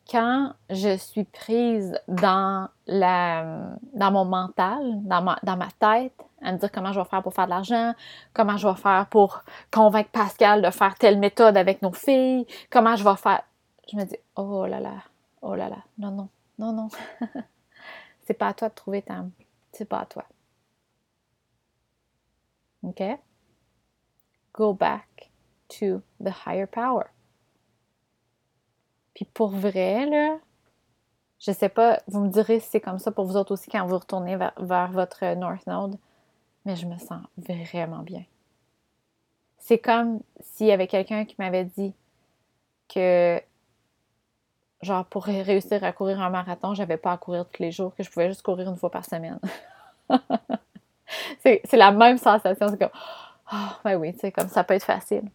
quand 0.09 0.53
je 0.69 0.97
suis 0.97 1.23
prise 1.23 1.99
dans, 2.07 2.67
la, 2.87 3.75
dans 3.93 4.11
mon 4.11 4.25
mental, 4.25 5.03
dans 5.03 5.21
ma, 5.21 5.39
dans 5.43 5.55
ma 5.55 5.69
tête, 5.79 6.13
à 6.41 6.51
me 6.51 6.57
dire 6.57 6.71
comment 6.71 6.91
je 6.91 6.99
vais 6.99 7.05
faire 7.05 7.21
pour 7.21 7.33
faire 7.33 7.45
de 7.45 7.51
l'argent, 7.51 7.93
comment 8.33 8.57
je 8.57 8.67
vais 8.67 8.75
faire 8.75 9.07
pour 9.09 9.43
convaincre 9.71 10.09
Pascal 10.09 10.61
de 10.61 10.71
faire 10.71 10.95
telle 10.95 11.19
méthode 11.19 11.57
avec 11.57 11.81
nos 11.81 11.91
filles, 11.91 12.47
comment 12.69 12.95
je 12.95 13.03
vais 13.03 13.15
faire. 13.17 13.43
Je 13.91 13.97
me 13.97 14.03
dis, 14.05 14.17
oh 14.35 14.65
là 14.65 14.79
là, 14.79 15.03
oh 15.41 15.53
là 15.53 15.69
là, 15.69 15.83
non, 15.97 16.11
non, 16.11 16.29
non, 16.57 16.73
non. 16.73 16.89
c'est 18.25 18.33
pas 18.33 18.47
à 18.47 18.53
toi 18.53 18.69
de 18.69 18.73
trouver 18.73 19.01
ta. 19.03 19.25
C'est 19.71 19.85
pas 19.85 19.99
à 19.99 20.05
toi. 20.05 20.25
OK? 22.83 23.03
Go 24.53 24.73
back 24.73 25.29
to 25.67 26.01
the 26.19 26.31
higher 26.45 26.65
power. 26.65 27.11
Puis 29.13 29.25
pour 29.25 29.49
vrai, 29.49 30.05
là, 30.05 30.37
je 31.39 31.51
sais 31.51 31.69
pas, 31.69 31.99
vous 32.07 32.21
me 32.21 32.29
direz 32.29 32.59
si 32.59 32.69
c'est 32.69 32.81
comme 32.81 32.99
ça 32.99 33.11
pour 33.11 33.25
vous 33.25 33.37
autres 33.37 33.53
aussi 33.53 33.69
quand 33.69 33.85
vous 33.85 33.97
retournez 33.97 34.35
vers, 34.35 34.91
votre 34.91 35.35
North 35.35 35.65
Node, 35.67 35.97
mais 36.65 36.75
je 36.75 36.85
me 36.85 36.97
sens 36.97 37.21
vraiment 37.37 37.99
bien. 37.99 38.23
C'est 39.57 39.77
comme 39.77 40.19
s'il 40.39 40.67
y 40.67 40.71
avait 40.71 40.87
quelqu'un 40.87 41.25
qui 41.25 41.35
m'avait 41.39 41.65
dit 41.65 41.93
que, 42.87 43.41
genre, 44.81 45.05
pour 45.05 45.25
réussir 45.25 45.83
à 45.83 45.91
courir 45.91 46.21
un 46.21 46.29
marathon, 46.29 46.73
j'avais 46.73 46.97
pas 46.97 47.13
à 47.13 47.17
courir 47.17 47.45
tous 47.45 47.61
les 47.61 47.71
jours, 47.71 47.95
que 47.95 48.03
je 48.03 48.09
pouvais 48.09 48.27
juste 48.27 48.41
courir 48.41 48.69
une 48.69 48.77
fois 48.77 48.91
par 48.91 49.05
semaine. 49.05 49.39
c'est 51.43 51.73
la 51.73 51.91
même 51.91 52.17
sensation. 52.17 52.67
C'est 52.67 52.77
comme, 52.77 52.89
oh, 53.53 53.69
ben 53.83 53.95
oui, 53.95 54.13
tu 54.13 54.19
sais, 54.19 54.31
comme 54.31 54.49
ça 54.49 54.63
peut 54.63 54.73
être 54.73 54.85
facile 54.85 55.29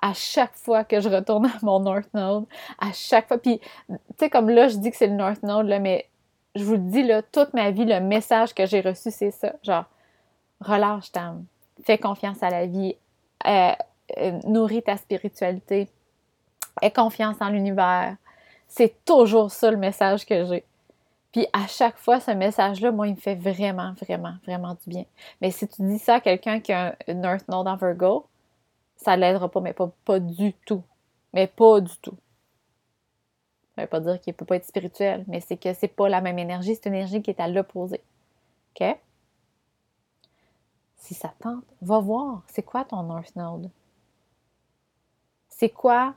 à 0.00 0.12
chaque 0.14 0.54
fois 0.54 0.84
que 0.84 1.00
je 1.00 1.08
retourne 1.08 1.46
à 1.46 1.58
mon 1.62 1.80
North 1.80 2.12
Node, 2.14 2.46
à 2.78 2.92
chaque 2.92 3.28
fois. 3.28 3.38
Puis, 3.38 3.60
tu 3.88 3.96
sais, 4.18 4.30
comme 4.30 4.48
là, 4.50 4.68
je 4.68 4.76
dis 4.76 4.90
que 4.90 4.96
c'est 4.96 5.06
le 5.08 5.14
North 5.14 5.42
Node, 5.42 5.66
mais 5.80 6.06
je 6.54 6.64
vous 6.64 6.74
le 6.74 6.90
dis, 6.90 7.02
là, 7.02 7.22
toute 7.22 7.52
ma 7.54 7.70
vie, 7.70 7.84
le 7.84 8.00
message 8.00 8.54
que 8.54 8.66
j'ai 8.66 8.80
reçu, 8.80 9.10
c'est 9.10 9.30
ça. 9.30 9.52
Genre, 9.62 9.84
relâche 10.60 11.12
ta 11.12 11.34
fais 11.84 11.98
confiance 11.98 12.42
à 12.42 12.50
la 12.50 12.66
vie, 12.66 12.96
euh, 13.46 13.72
euh, 14.18 14.38
nourris 14.44 14.82
ta 14.82 14.96
spiritualité, 14.96 15.88
aie 16.82 16.90
confiance 16.90 17.36
en 17.40 17.50
l'univers. 17.50 18.16
C'est 18.66 19.04
toujours 19.04 19.50
ça 19.50 19.70
le 19.70 19.76
message 19.76 20.26
que 20.26 20.44
j'ai. 20.44 20.64
Puis 21.32 21.46
à 21.52 21.66
chaque 21.66 21.96
fois, 21.98 22.20
ce 22.20 22.30
message-là, 22.30 22.90
moi, 22.90 23.06
il 23.06 23.14
me 23.14 23.20
fait 23.20 23.34
vraiment, 23.34 23.92
vraiment, 24.02 24.34
vraiment 24.46 24.74
du 24.74 24.88
bien. 24.88 25.04
Mais 25.40 25.50
si 25.50 25.68
tu 25.68 25.82
dis 25.82 25.98
ça 25.98 26.16
à 26.16 26.20
quelqu'un 26.20 26.60
qui 26.60 26.72
a 26.72 26.96
un 27.06 27.14
North 27.14 27.46
Node 27.48 27.68
en 27.68 27.76
Virgo, 27.76 28.26
ça 28.98 29.16
l'aidera 29.16 29.48
pas, 29.48 29.60
mais 29.60 29.72
pas, 29.72 29.90
pas 30.04 30.20
du 30.20 30.52
tout. 30.66 30.82
Mais 31.32 31.46
pas 31.46 31.80
du 31.80 31.96
tout. 31.98 32.16
Ça 33.74 33.82
veut 33.82 33.88
pas 33.88 34.00
dire 34.00 34.20
qu'il 34.20 34.34
peut 34.34 34.44
pas 34.44 34.56
être 34.56 34.66
spirituel, 34.66 35.24
mais 35.28 35.40
c'est 35.40 35.56
que 35.56 35.72
c'est 35.72 35.88
pas 35.88 36.08
la 36.08 36.20
même 36.20 36.38
énergie, 36.38 36.74
c'est 36.74 36.86
une 36.86 36.94
énergie 36.94 37.22
qui 37.22 37.30
est 37.30 37.40
à 37.40 37.46
l'opposé. 37.48 38.02
OK? 38.74 38.98
Si 40.96 41.14
ça 41.14 41.32
tente, 41.38 41.64
va 41.80 42.00
voir, 42.00 42.42
c'est 42.48 42.64
quoi 42.64 42.84
ton 42.84 43.04
North 43.04 43.34
Node? 43.36 43.70
C'est 45.48 45.70
quoi, 45.70 46.14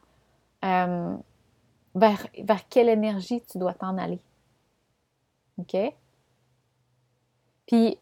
euh, 0.65 1.15
vers, 1.93 2.27
vers 2.39 2.67
quelle 2.67 2.89
énergie 2.89 3.43
tu 3.43 3.59
dois 3.59 3.75
t'en 3.75 3.97
aller? 3.97 4.19
OK? 5.59 5.77
Puis, 7.67 7.99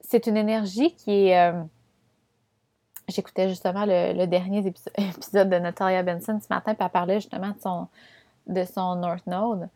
c'est 0.00 0.26
une 0.26 0.36
énergie 0.36 0.94
qui 0.96 1.28
est, 1.28 1.38
euh, 1.38 1.62
J'écoutais 3.08 3.48
justement 3.48 3.84
le, 3.86 4.26
dernier 4.26 4.66
épisode 4.96 5.50
de 5.50 5.56
Natalia 5.56 6.02
Benson 6.02 6.38
ce 6.40 6.52
matin, 6.52 6.74
puis 6.74 6.84
elle 6.84 6.90
parlait 6.90 7.20
justement 7.20 7.48
de 7.48 7.60
son, 7.60 7.88
de 8.46 8.64
son 8.64 8.96
North 8.96 9.26
Node. 9.26 9.68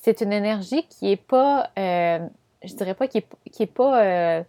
C'est 0.00 0.20
une 0.20 0.32
énergie 0.32 0.86
qui 0.88 1.12
est 1.12 1.16
pas, 1.16 1.70
euh, 1.78 2.26
je 2.62 2.74
dirais 2.74 2.94
pas 2.94 3.08
qui 3.08 3.18
est, 3.18 3.26
qui 3.50 3.62
est 3.64 3.66
pas, 3.66 4.02
euh, 4.02 4.42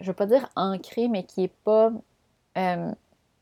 je 0.00 0.06
veux 0.06 0.12
pas 0.12 0.26
dire 0.26 0.48
ancrée, 0.56 1.08
mais 1.08 1.24
qui 1.24 1.44
est 1.44 1.54
pas 1.64 1.92
euh, 2.56 2.92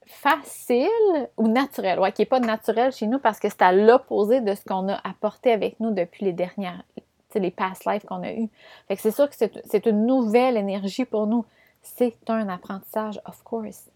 facile 0.06 0.88
ou 1.36 1.48
naturel. 1.48 1.98
Ouais, 1.98 2.12
qui 2.12 2.22
est 2.22 2.26
pas 2.26 2.40
naturel 2.40 2.92
chez 2.92 3.06
nous 3.06 3.18
parce 3.18 3.38
que 3.38 3.48
c'est 3.48 3.62
à 3.62 3.72
l'opposé 3.72 4.40
de 4.40 4.54
ce 4.54 4.64
qu'on 4.64 4.88
a 4.88 5.00
apporté 5.06 5.52
avec 5.52 5.80
nous 5.80 5.92
depuis 5.92 6.24
les 6.24 6.32
dernières, 6.32 6.82
les 7.34 7.50
past 7.50 7.84
lives 7.84 8.04
qu'on 8.04 8.22
a 8.22 8.32
eues. 8.32 8.48
Fait 8.88 8.96
que 8.96 9.02
c'est 9.02 9.10
sûr 9.10 9.28
que 9.28 9.36
c'est 9.36 9.86
une 9.86 10.06
nouvelle 10.06 10.56
énergie 10.56 11.04
pour 11.04 11.26
nous 11.26 11.44
c'est 11.96 12.16
un 12.28 12.48
apprentissage, 12.48 13.20
of 13.24 13.42
course. 13.42 13.90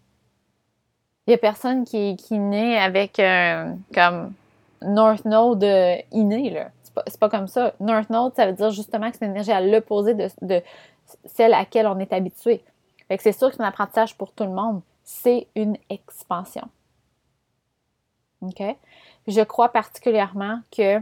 Il 1.25 1.31
n'y 1.31 1.33
a 1.35 1.37
personne 1.37 1.85
qui, 1.85 2.17
qui 2.17 2.37
naît 2.37 2.77
avec 2.77 3.19
un 3.19 3.77
comme 3.93 4.33
North 4.81 5.25
Node 5.25 5.63
euh, 5.63 5.95
inné, 6.11 6.49
là. 6.49 6.71
C'est 6.83 6.93
pas, 6.93 7.03
pas 7.19 7.29
comme 7.29 7.47
ça. 7.47 7.73
North 7.79 8.09
Node, 8.09 8.35
ça 8.35 8.45
veut 8.45 8.53
dire 8.53 8.71
justement 8.71 9.09
que 9.09 9.17
c'est 9.17 9.25
une 9.25 9.31
énergie 9.31 9.51
à 9.51 9.61
l'opposé 9.61 10.13
de, 10.13 10.27
de, 10.41 10.61
celle 11.25 11.53
à 11.53 11.59
laquelle 11.59 11.87
on 11.87 11.97
est 11.99 12.11
habitué. 12.11 12.63
Fait 13.07 13.17
que 13.17 13.23
c'est 13.23 13.31
sûr 13.31 13.49
que 13.49 13.55
c'est 13.55 13.61
un 13.61 13.67
apprentissage 13.67 14.17
pour 14.17 14.31
tout 14.33 14.43
le 14.43 14.51
monde. 14.51 14.81
C'est 15.03 15.47
une 15.55 15.77
expansion. 15.89 16.67
OK? 18.41 18.61
je 19.25 19.41
crois 19.41 19.69
particulièrement 19.69 20.59
que 20.69 21.01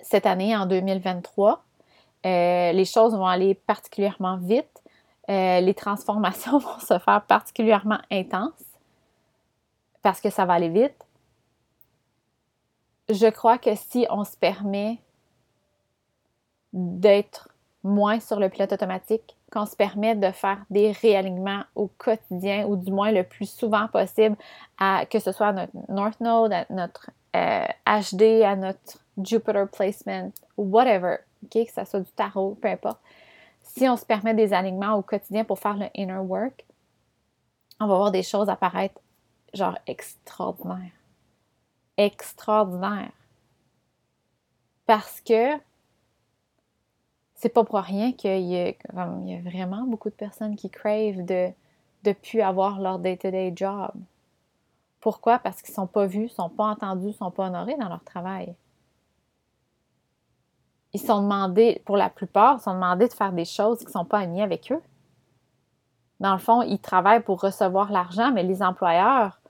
cette 0.00 0.26
année, 0.26 0.56
en 0.56 0.66
2023. 0.66 1.62
Euh, 2.26 2.72
les 2.72 2.84
choses 2.84 3.14
vont 3.14 3.26
aller 3.26 3.54
particulièrement 3.54 4.36
vite. 4.38 4.77
Euh, 5.28 5.60
les 5.60 5.74
transformations 5.74 6.58
vont 6.58 6.78
se 6.78 6.98
faire 6.98 7.22
particulièrement 7.26 7.98
intenses 8.10 8.52
parce 10.02 10.20
que 10.20 10.30
ça 10.30 10.44
va 10.44 10.54
aller 10.54 10.68
vite. 10.68 11.06
Je 13.08 13.26
crois 13.26 13.58
que 13.58 13.74
si 13.74 14.06
on 14.10 14.24
se 14.24 14.36
permet 14.36 14.98
d'être 16.72 17.48
moins 17.82 18.20
sur 18.20 18.38
le 18.38 18.48
pilote 18.48 18.72
automatique, 18.72 19.36
qu'on 19.50 19.66
se 19.66 19.76
permet 19.76 20.14
de 20.14 20.30
faire 20.30 20.58
des 20.68 20.92
réalignements 20.92 21.62
au 21.74 21.88
quotidien 21.98 22.66
ou 22.66 22.76
du 22.76 22.90
moins 22.92 23.12
le 23.12 23.22
plus 23.22 23.48
souvent 23.48 23.88
possible, 23.88 24.36
que 25.10 25.18
ce 25.18 25.32
soit 25.32 25.48
à 25.48 25.52
notre 25.52 25.72
North 25.88 26.20
Node, 26.20 26.52
à 26.52 26.66
notre 26.70 27.10
HD, 27.32 28.22
euh, 28.22 28.44
à 28.44 28.56
notre 28.56 28.98
Jupiter 29.22 29.68
placement, 29.68 30.30
whatever, 30.56 31.16
que 31.50 31.64
ce 31.64 31.84
soit 31.84 32.00
du 32.00 32.12
tarot, 32.12 32.56
peu 32.60 32.68
importe. 32.68 33.00
Si 33.78 33.88
on 33.88 33.96
se 33.96 34.04
permet 34.04 34.34
des 34.34 34.52
alignements 34.52 34.94
au 34.94 35.02
quotidien 35.02 35.44
pour 35.44 35.60
faire 35.60 35.76
le 35.76 35.86
inner 35.94 36.18
work, 36.18 36.66
on 37.78 37.86
va 37.86 37.96
voir 37.96 38.10
des 38.10 38.24
choses 38.24 38.48
apparaître 38.48 39.00
genre 39.54 39.78
extraordinaires. 39.86 40.90
Extraordinaires. 41.96 43.12
Parce 44.84 45.20
que 45.20 45.56
c'est 47.36 47.50
pas 47.50 47.62
pour 47.62 47.78
rien 47.78 48.12
qu'il 48.12 48.40
y, 48.40 48.56
a, 48.56 48.70
y 48.70 49.34
a 49.36 49.40
vraiment 49.42 49.84
beaucoup 49.84 50.10
de 50.10 50.14
personnes 50.14 50.56
qui 50.56 50.70
crèvent 50.70 51.24
de 51.24 51.52
ne 52.04 52.12
plus 52.14 52.40
avoir 52.40 52.80
leur 52.80 52.98
day-to-day 52.98 53.52
job. 53.54 53.92
Pourquoi? 54.98 55.38
Parce 55.38 55.62
qu'ils 55.62 55.70
ne 55.70 55.76
sont 55.76 55.86
pas 55.86 56.06
vus, 56.06 56.22
ne 56.22 56.28
sont 56.28 56.50
pas 56.50 56.64
entendus, 56.64 57.06
ne 57.06 57.12
sont 57.12 57.30
pas 57.30 57.46
honorés 57.46 57.76
dans 57.76 57.88
leur 57.88 58.02
travail. 58.02 58.56
Ils 60.94 61.00
sont 61.00 61.22
demandés, 61.22 61.82
pour 61.84 61.96
la 61.96 62.08
plupart, 62.08 62.56
ils 62.58 62.62
sont 62.62 62.74
demandés 62.74 63.08
de 63.08 63.12
faire 63.12 63.32
des 63.32 63.44
choses 63.44 63.80
qui 63.80 63.86
ne 63.86 63.90
sont 63.90 64.04
pas 64.04 64.18
alignées 64.18 64.42
avec 64.42 64.72
eux. 64.72 64.82
Dans 66.20 66.32
le 66.32 66.38
fond, 66.38 66.62
ils 66.62 66.78
travaillent 66.78 67.22
pour 67.22 67.40
recevoir 67.40 67.92
l'argent, 67.92 68.32
mais 68.32 68.42
les 68.42 68.62
employeurs, 68.62 69.40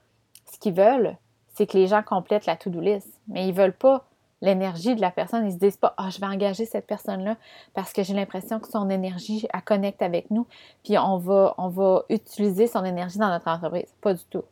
ce 0.52 0.58
qu'ils 0.58 0.74
veulent, 0.74 1.16
c'est 1.54 1.66
que 1.66 1.76
les 1.76 1.86
gens 1.86 2.02
complètent 2.02 2.46
la 2.46 2.56
to-do 2.56 2.80
list. 2.80 3.08
Mais 3.28 3.46
ils 3.46 3.52
ne 3.52 3.56
veulent 3.56 3.72
pas 3.72 4.04
l'énergie 4.40 4.94
de 4.94 5.00
la 5.00 5.10
personne. 5.10 5.46
Ils 5.46 5.52
se 5.52 5.58
disent 5.58 5.76
pas, 5.76 5.94
ah, 5.96 6.10
je 6.10 6.20
vais 6.20 6.26
engager 6.26 6.64
cette 6.64 6.86
personne-là 6.86 7.36
parce 7.74 7.92
que 7.92 8.02
j'ai 8.02 8.14
l'impression 8.14 8.60
que 8.60 8.68
son 8.68 8.90
énergie, 8.90 9.46
elle 9.52 9.62
connecte 9.62 10.02
avec 10.02 10.30
nous, 10.30 10.46
puis 10.84 10.98
on 10.98 11.16
va, 11.16 11.54
on 11.58 11.68
va 11.68 12.04
utiliser 12.08 12.66
son 12.66 12.84
énergie 12.84 13.18
dans 13.18 13.28
notre 13.28 13.48
entreprise. 13.48 13.92
Pas 14.00 14.14
du 14.14 14.24
tout. 14.24 14.44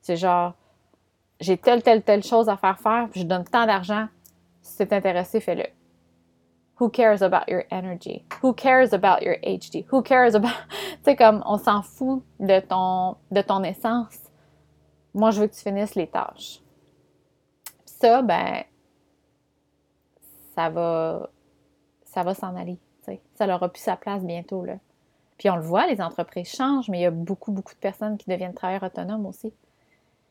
C'est 0.00 0.16
genre, 0.16 0.54
j'ai 1.40 1.56
telle, 1.56 1.82
telle, 1.82 2.02
telle 2.02 2.22
chose 2.22 2.48
à 2.48 2.56
faire 2.56 2.78
faire, 2.78 3.08
puis 3.10 3.22
je 3.22 3.26
donne 3.26 3.44
tant 3.44 3.66
d'argent. 3.66 4.06
Si 4.62 4.76
tu 4.76 4.82
es 4.82 4.94
intéressé, 4.94 5.40
fais-le. 5.40 5.64
Who 6.80 6.90
cares 6.90 7.22
about 7.22 7.48
your 7.48 7.64
energy? 7.70 8.24
Who 8.42 8.52
cares 8.52 8.92
about 8.92 9.22
your 9.22 9.36
HD? 9.44 9.86
Who 9.92 10.02
cares 10.02 10.34
about. 10.34 10.50
tu 10.70 11.04
sais, 11.04 11.16
comme 11.16 11.42
on 11.46 11.58
s'en 11.58 11.82
fout 11.82 12.24
de 12.40 12.60
ton, 12.60 13.16
de 13.30 13.42
ton 13.42 13.62
essence. 13.62 14.18
Moi, 15.14 15.30
je 15.30 15.40
veux 15.40 15.46
que 15.46 15.54
tu 15.54 15.62
finisses 15.62 15.94
les 15.94 16.08
tâches. 16.08 16.60
Ça, 17.84 18.22
ben, 18.22 18.64
ça 20.54 20.68
va, 20.68 21.30
ça 22.04 22.22
va 22.22 22.34
s'en 22.34 22.56
aller. 22.56 22.78
Ça 23.34 23.46
n'aura 23.46 23.68
plus 23.68 23.82
sa 23.82 23.96
place 23.96 24.22
bientôt. 24.24 24.64
Là. 24.64 24.76
Puis 25.38 25.50
on 25.50 25.56
le 25.56 25.62
voit, 25.62 25.86
les 25.86 26.00
entreprises 26.00 26.48
changent, 26.48 26.88
mais 26.88 27.00
il 27.00 27.02
y 27.02 27.06
a 27.06 27.10
beaucoup, 27.10 27.52
beaucoup 27.52 27.74
de 27.74 27.78
personnes 27.78 28.16
qui 28.16 28.30
deviennent 28.30 28.54
travailleurs 28.54 28.84
autonomes 28.84 29.26
aussi. 29.26 29.52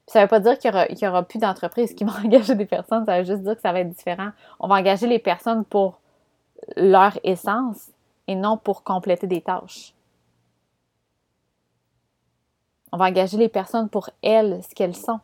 ça 0.07 0.19
ne 0.19 0.23
veut 0.23 0.29
pas 0.29 0.39
dire 0.39 0.57
qu'il 0.57 0.71
n'y 0.71 1.07
aura, 1.07 1.23
plus 1.23 1.39
d'entreprises 1.39 1.93
qui 1.93 2.03
vont 2.03 2.13
engager 2.25 2.55
des 2.55 2.65
personnes, 2.65 3.05
ça 3.05 3.19
veut 3.19 3.25
juste 3.25 3.43
dire 3.43 3.55
que 3.55 3.61
ça 3.61 3.71
va 3.71 3.81
être 3.81 3.89
différent. 3.89 4.29
On 4.59 4.67
va 4.67 4.75
engager 4.75 5.07
les 5.07 5.19
personnes 5.19 5.65
pour 5.65 5.99
leur 6.75 7.17
essence 7.23 7.91
et 8.27 8.35
non 8.35 8.57
pour 8.57 8.83
compléter 8.83 9.27
des 9.27 9.41
tâches. 9.41 9.93
On 12.91 12.97
va 12.97 13.05
engager 13.05 13.37
les 13.37 13.49
personnes 13.49 13.89
pour 13.89 14.09
elles, 14.21 14.63
ce 14.63 14.75
qu'elles 14.75 14.95
sont. 14.95 15.19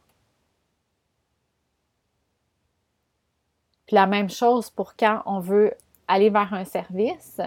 Puis 3.86 3.96
la 3.96 4.08
même 4.08 4.30
chose 4.30 4.70
pour 4.70 4.96
quand 4.96 5.22
on 5.26 5.40
veut 5.40 5.74
aller 6.08 6.30
vers 6.30 6.54
un 6.54 6.66
service. 6.66 7.42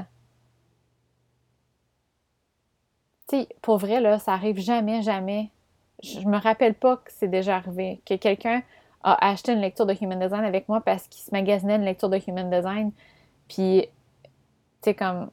Tu 3.29 3.47
pour 3.61 3.79
vrai, 3.79 4.01
là, 4.01 4.19
ça 4.19 4.33
arrive 4.33 4.59
jamais, 4.59 5.03
jamais. 5.03 5.51
Je 6.03 6.21
me 6.21 6.39
rappelle 6.39 6.75
pas 6.75 6.97
que 6.97 7.11
c'est 7.13 7.29
déjà 7.29 7.57
arrivé, 7.57 8.01
que 8.07 8.15
quelqu'un 8.15 8.63
a 9.03 9.29
acheté 9.29 9.53
une 9.53 9.61
lecture 9.61 9.87
de 9.87 9.95
Human 10.01 10.19
Design 10.19 10.45
avec 10.45 10.69
moi 10.69 10.81
parce 10.81 11.07
qu'il 11.09 11.23
se 11.23 11.31
magasinait 11.31 11.77
une 11.77 11.85
lecture 11.85 12.09
de 12.09 12.19
Human 12.27 12.51
Design. 12.51 12.93
Puis, 13.53 13.83
tu 13.83 14.29
sais, 14.83 14.95
comme, 14.95 15.31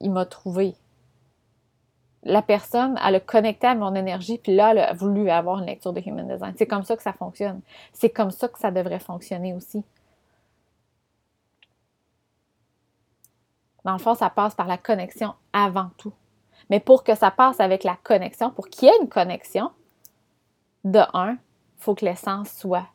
il 0.00 0.10
m'a 0.10 0.24
trouvé. 0.24 0.74
La 2.22 2.40
personne, 2.40 2.98
elle 3.06 3.16
a 3.16 3.20
connecté 3.20 3.66
à 3.66 3.74
mon 3.74 3.94
énergie, 3.94 4.38
puis 4.38 4.56
là, 4.56 4.70
elle 4.70 4.78
a 4.78 4.94
voulu 4.94 5.28
avoir 5.28 5.58
une 5.58 5.66
lecture 5.66 5.92
de 5.92 6.00
Human 6.00 6.26
Design. 6.26 6.54
C'est 6.56 6.66
comme 6.66 6.82
ça 6.82 6.96
que 6.96 7.02
ça 7.02 7.12
fonctionne. 7.12 7.60
C'est 7.92 8.08
comme 8.08 8.30
ça 8.30 8.48
que 8.48 8.58
ça 8.58 8.70
devrait 8.70 9.00
fonctionner 9.00 9.52
aussi. 9.52 9.84
Dans 13.84 13.92
le 13.92 13.98
fond, 13.98 14.14
ça 14.14 14.30
passe 14.30 14.54
par 14.54 14.66
la 14.66 14.78
connexion 14.78 15.34
avant 15.52 15.90
tout. 15.98 16.14
Mais 16.70 16.80
pour 16.80 17.04
que 17.04 17.14
ça 17.14 17.30
passe 17.30 17.60
avec 17.60 17.84
la 17.84 17.96
connexion, 17.96 18.50
pour 18.50 18.68
qu'il 18.68 18.88
y 18.88 18.90
ait 18.90 19.02
une 19.02 19.10
connexion, 19.10 19.70
de 20.84 21.00
un, 21.12 21.32
il 21.32 21.82
faut 21.82 21.94
que 21.94 22.06
l'essence 22.06 22.48
soit 22.50 22.86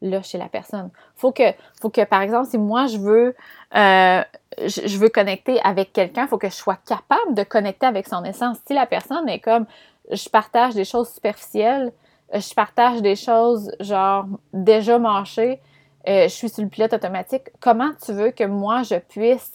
là 0.00 0.22
chez 0.22 0.38
la 0.38 0.48
personne. 0.48 0.90
Faut 1.16 1.32
que, 1.32 1.52
faut 1.80 1.90
que, 1.90 2.04
par 2.04 2.22
exemple, 2.22 2.48
si 2.48 2.58
moi 2.58 2.86
je 2.86 2.98
veux, 2.98 3.36
euh, 3.74 4.22
je, 4.58 4.98
veux 4.98 5.08
connecter 5.08 5.60
avec 5.62 5.92
quelqu'un, 5.92 6.26
faut 6.26 6.38
que 6.38 6.48
je 6.48 6.54
sois 6.54 6.78
capable 6.86 7.34
de 7.34 7.42
connecter 7.42 7.86
avec 7.86 8.06
son 8.06 8.24
essence. 8.24 8.58
Si 8.66 8.74
la 8.74 8.86
personne 8.86 9.28
est 9.28 9.40
comme, 9.40 9.66
je 10.10 10.28
partage 10.28 10.74
des 10.74 10.84
choses 10.84 11.10
superficielles, 11.10 11.92
euh, 12.34 12.40
je 12.40 12.54
partage 12.54 13.02
des 13.02 13.16
choses 13.16 13.70
genre 13.80 14.26
déjà 14.52 14.98
mâchées, 14.98 15.60
euh, 16.08 16.24
je 16.24 16.28
suis 16.28 16.48
sur 16.48 16.62
le 16.62 16.68
pilote 16.68 16.92
automatique, 16.92 17.50
comment 17.60 17.90
tu 18.02 18.12
veux 18.12 18.30
que 18.30 18.44
moi 18.44 18.82
je 18.82 18.96
puisse 18.96 19.52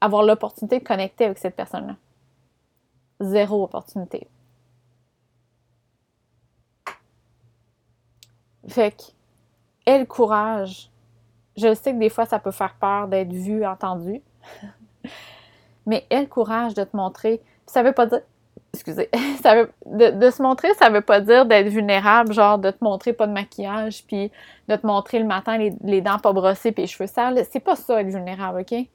avoir 0.00 0.22
l'opportunité 0.22 0.78
de 0.78 0.84
connecter 0.84 1.26
avec 1.26 1.38
cette 1.38 1.54
personne-là? 1.54 1.96
Zéro 3.20 3.62
opportunité. 3.62 4.26
Fait 8.66 9.14
aie 9.90 10.06
courage. 10.06 10.90
Je 11.56 11.74
sais 11.74 11.92
que 11.92 11.98
des 11.98 12.08
fois, 12.08 12.26
ça 12.26 12.38
peut 12.38 12.50
faire 12.50 12.74
peur 12.80 13.08
d'être 13.08 13.32
vu, 13.32 13.64
entendu. 13.66 14.22
Mais 15.86 16.06
aie 16.10 16.20
le 16.20 16.26
courage 16.26 16.74
de 16.74 16.84
te 16.84 16.96
montrer. 16.96 17.42
Ça 17.66 17.82
veut 17.82 17.92
pas 17.92 18.06
dire. 18.06 18.20
Excusez. 18.72 19.10
De, 19.86 20.30
se 20.30 20.42
montrer, 20.42 20.72
ça 20.74 20.90
veut 20.90 21.00
pas 21.00 21.20
dire 21.20 21.44
d'être 21.44 21.68
vulnérable, 21.68 22.32
genre 22.32 22.58
de 22.58 22.70
te 22.70 22.84
montrer 22.84 23.12
pas 23.12 23.26
de 23.26 23.32
maquillage, 23.32 24.04
puis 24.06 24.30
de 24.68 24.76
te 24.76 24.86
montrer 24.86 25.18
le 25.18 25.24
matin 25.24 25.58
les, 25.58 25.72
les 25.82 26.00
dents 26.00 26.18
pas 26.18 26.32
brossées, 26.32 26.70
puis 26.70 26.82
les 26.82 26.86
cheveux 26.86 27.08
sales. 27.08 27.44
C'est 27.50 27.60
pas 27.60 27.74
ça, 27.74 28.00
être 28.00 28.08
vulnérable, 28.08 28.60
OK? 28.60 28.86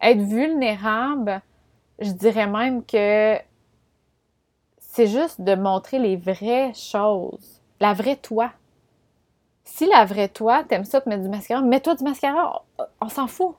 être 0.00 0.20
vulnérable, 0.20 1.40
je 1.98 2.10
dirais 2.12 2.46
même 2.46 2.84
que 2.84 3.38
c'est 4.78 5.06
juste 5.06 5.40
de 5.40 5.54
montrer 5.54 5.98
les 5.98 6.16
vraies 6.16 6.72
choses, 6.74 7.60
la 7.80 7.92
vraie 7.92 8.16
toi. 8.16 8.50
Si 9.66 9.84
la 9.84 10.04
vraie 10.04 10.28
toi, 10.28 10.62
t'aimes 10.62 10.84
ça 10.84 11.00
te 11.00 11.08
mettre 11.08 11.24
du 11.24 11.28
mascara, 11.28 11.60
mets-toi 11.60 11.96
du 11.96 12.04
mascara, 12.04 12.62
on, 13.00 13.08
s'en 13.08 13.26
fout. 13.26 13.56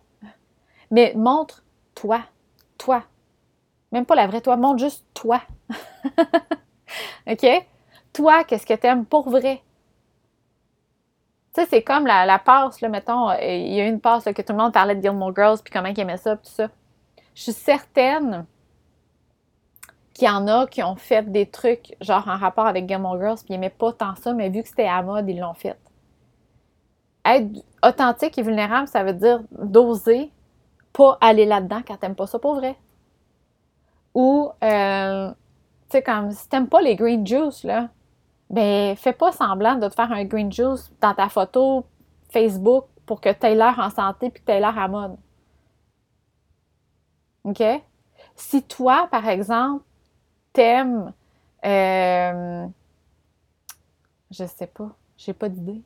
Mais 0.90 1.14
montre 1.16 1.64
toi, 1.94 2.22
toi. 2.78 3.04
Même 3.92 4.06
pas 4.06 4.16
la 4.16 4.26
vraie 4.26 4.40
toi, 4.40 4.56
montre 4.56 4.80
juste 4.80 5.06
toi. 5.14 5.42
OK? 7.30 7.46
Toi, 8.14 8.46
qu'est-ce 8.46 8.66
que 8.66 8.74
t'aimes 8.74 9.06
pour 9.06 9.30
vrai? 9.30 9.62
Sais, 11.54 11.66
c'est 11.66 11.84
comme 11.84 12.08
la, 12.08 12.40
passe, 12.40 12.80
là, 12.80 12.88
mettons, 12.88 13.32
il 13.42 13.74
y 13.74 13.82
a 13.82 13.88
une 13.88 14.00
passe 14.00 14.24
que 14.24 14.42
tout 14.42 14.54
le 14.54 14.60
monde 14.60 14.74
parlait 14.74 14.96
de 14.96 15.02
Gilmore 15.02 15.36
Girls, 15.36 15.58
puis 15.62 15.74
comment 15.74 15.90
ils 15.90 16.00
aimaient 16.00 16.18
ça, 16.18 16.38
tout 16.38 16.50
ça. 16.50 16.70
Je 17.36 17.42
suis 17.42 17.54
certaine 17.54 18.46
qu'il 20.14 20.28
y 20.28 20.32
en 20.32 20.48
a 20.48 20.68
qui 20.68 20.82
ont 20.84 20.96
fait 20.96 21.30
des 21.30 21.48
trucs, 21.48 21.98
genre 22.00 22.26
en 22.30 22.38
rapport 22.38 22.66
avec 22.66 22.88
Gilmore 22.88 23.20
Girls, 23.20 23.38
puis 23.40 23.48
ils 23.50 23.54
n'aimaient 23.54 23.70
pas 23.70 23.92
tant 23.92 24.16
ça, 24.16 24.34
mais 24.34 24.50
vu 24.50 24.64
que 24.64 24.70
c'était 24.70 24.88
à 24.88 25.02
mode, 25.02 25.28
ils 25.30 25.40
l'ont 25.40 25.54
fait. 25.54 25.78
Être 27.28 27.64
authentique 27.84 28.38
et 28.38 28.42
vulnérable, 28.42 28.88
ça 28.88 29.04
veut 29.04 29.14
dire 29.14 29.42
d'oser 29.52 30.32
pas 30.94 31.18
aller 31.22 31.46
là-dedans 31.46 31.82
quand 31.88 31.98
t'aimes 31.98 32.16
pas 32.16 32.28
ça 32.28 32.40
pour 32.40 32.56
vrai. 32.56 32.76
Ou, 34.16 34.50
euh, 34.64 35.30
tu 35.30 35.36
sais, 35.90 36.02
comme 36.02 36.32
si 36.32 36.50
t'aimes 36.50 36.68
pas 36.68 36.82
les 36.82 36.96
green 36.96 37.26
juice, 37.26 37.64
là, 37.64 37.90
ben 38.50 38.96
fais 38.96 39.14
pas 39.14 39.32
semblant 39.32 39.76
de 39.76 39.88
te 39.88 39.94
faire 39.94 40.12
un 40.12 40.24
green 40.24 40.52
juice 40.52 40.92
dans 41.02 41.14
ta 41.14 41.30
photo 41.30 41.86
Facebook 42.30 42.86
pour 43.06 43.22
que 43.22 43.30
tu 43.32 43.46
aies 43.46 43.56
l'air 43.56 43.78
en 43.80 43.90
santé 43.90 44.30
puis 44.30 44.42
que 44.42 44.46
tu 44.48 44.52
aies 44.52 44.60
l'air 44.60 44.78
à 44.78 44.88
mode. 44.88 45.18
OK? 47.44 47.64
Si 48.36 48.64
toi, 48.64 49.08
par 49.12 49.28
exemple, 49.28 49.84
t'aimes, 50.54 51.14
euh, 51.66 52.68
je 54.32 54.46
sais 54.46 54.68
pas, 54.68 54.90
j'ai 55.18 55.34
pas 55.34 55.50
d'idée. 55.50 55.82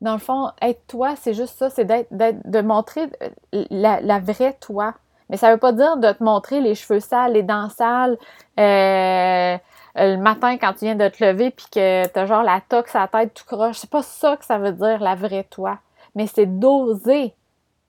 Dans 0.00 0.14
le 0.14 0.18
fond, 0.18 0.50
être 0.62 0.86
toi, 0.86 1.14
c'est 1.16 1.34
juste 1.34 1.58
ça, 1.58 1.68
c'est 1.68 1.84
d'être, 1.84 2.10
de 2.10 2.60
montrer 2.62 3.10
euh, 3.22 3.64
la, 3.70 4.18
vraie 4.18 4.56
toi. 4.60 4.94
Mais 5.28 5.36
ça 5.36 5.52
veut 5.52 5.58
pas 5.58 5.72
dire 5.72 5.98
de 5.98 6.10
te 6.12 6.24
montrer 6.24 6.60
les 6.60 6.74
cheveux 6.74 7.00
sales, 7.00 7.34
les 7.34 7.42
dents 7.42 7.68
sales, 7.68 8.16
euh, 8.58 9.58
le 9.96 10.16
matin 10.16 10.56
quand 10.56 10.72
tu 10.72 10.86
viens 10.86 10.96
de 10.96 11.08
te 11.08 11.24
lever 11.24 11.50
puis 11.50 11.66
que 11.70 12.06
t'as 12.06 12.26
genre 12.26 12.42
la 12.42 12.60
tox 12.68 12.94
à 12.96 13.00
la 13.00 13.08
tête 13.08 13.34
tout 13.34 13.44
croche. 13.44 13.76
C'est 13.76 13.90
pas 13.90 14.02
ça 14.02 14.36
que 14.36 14.44
ça 14.44 14.58
veut 14.58 14.72
dire, 14.72 15.00
la 15.00 15.14
vraie 15.14 15.44
toi. 15.44 15.78
Mais 16.14 16.26
c'est 16.26 16.46
d'oser 16.46 17.34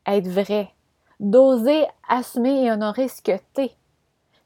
être 0.06 0.28
vrai. 0.28 0.69
D'oser 1.19 1.86
assumer 2.10 2.65
et 2.65 2.71
honorer 2.71 3.08
ce 3.08 3.21
que 3.21 3.38
t'es. 3.54 3.71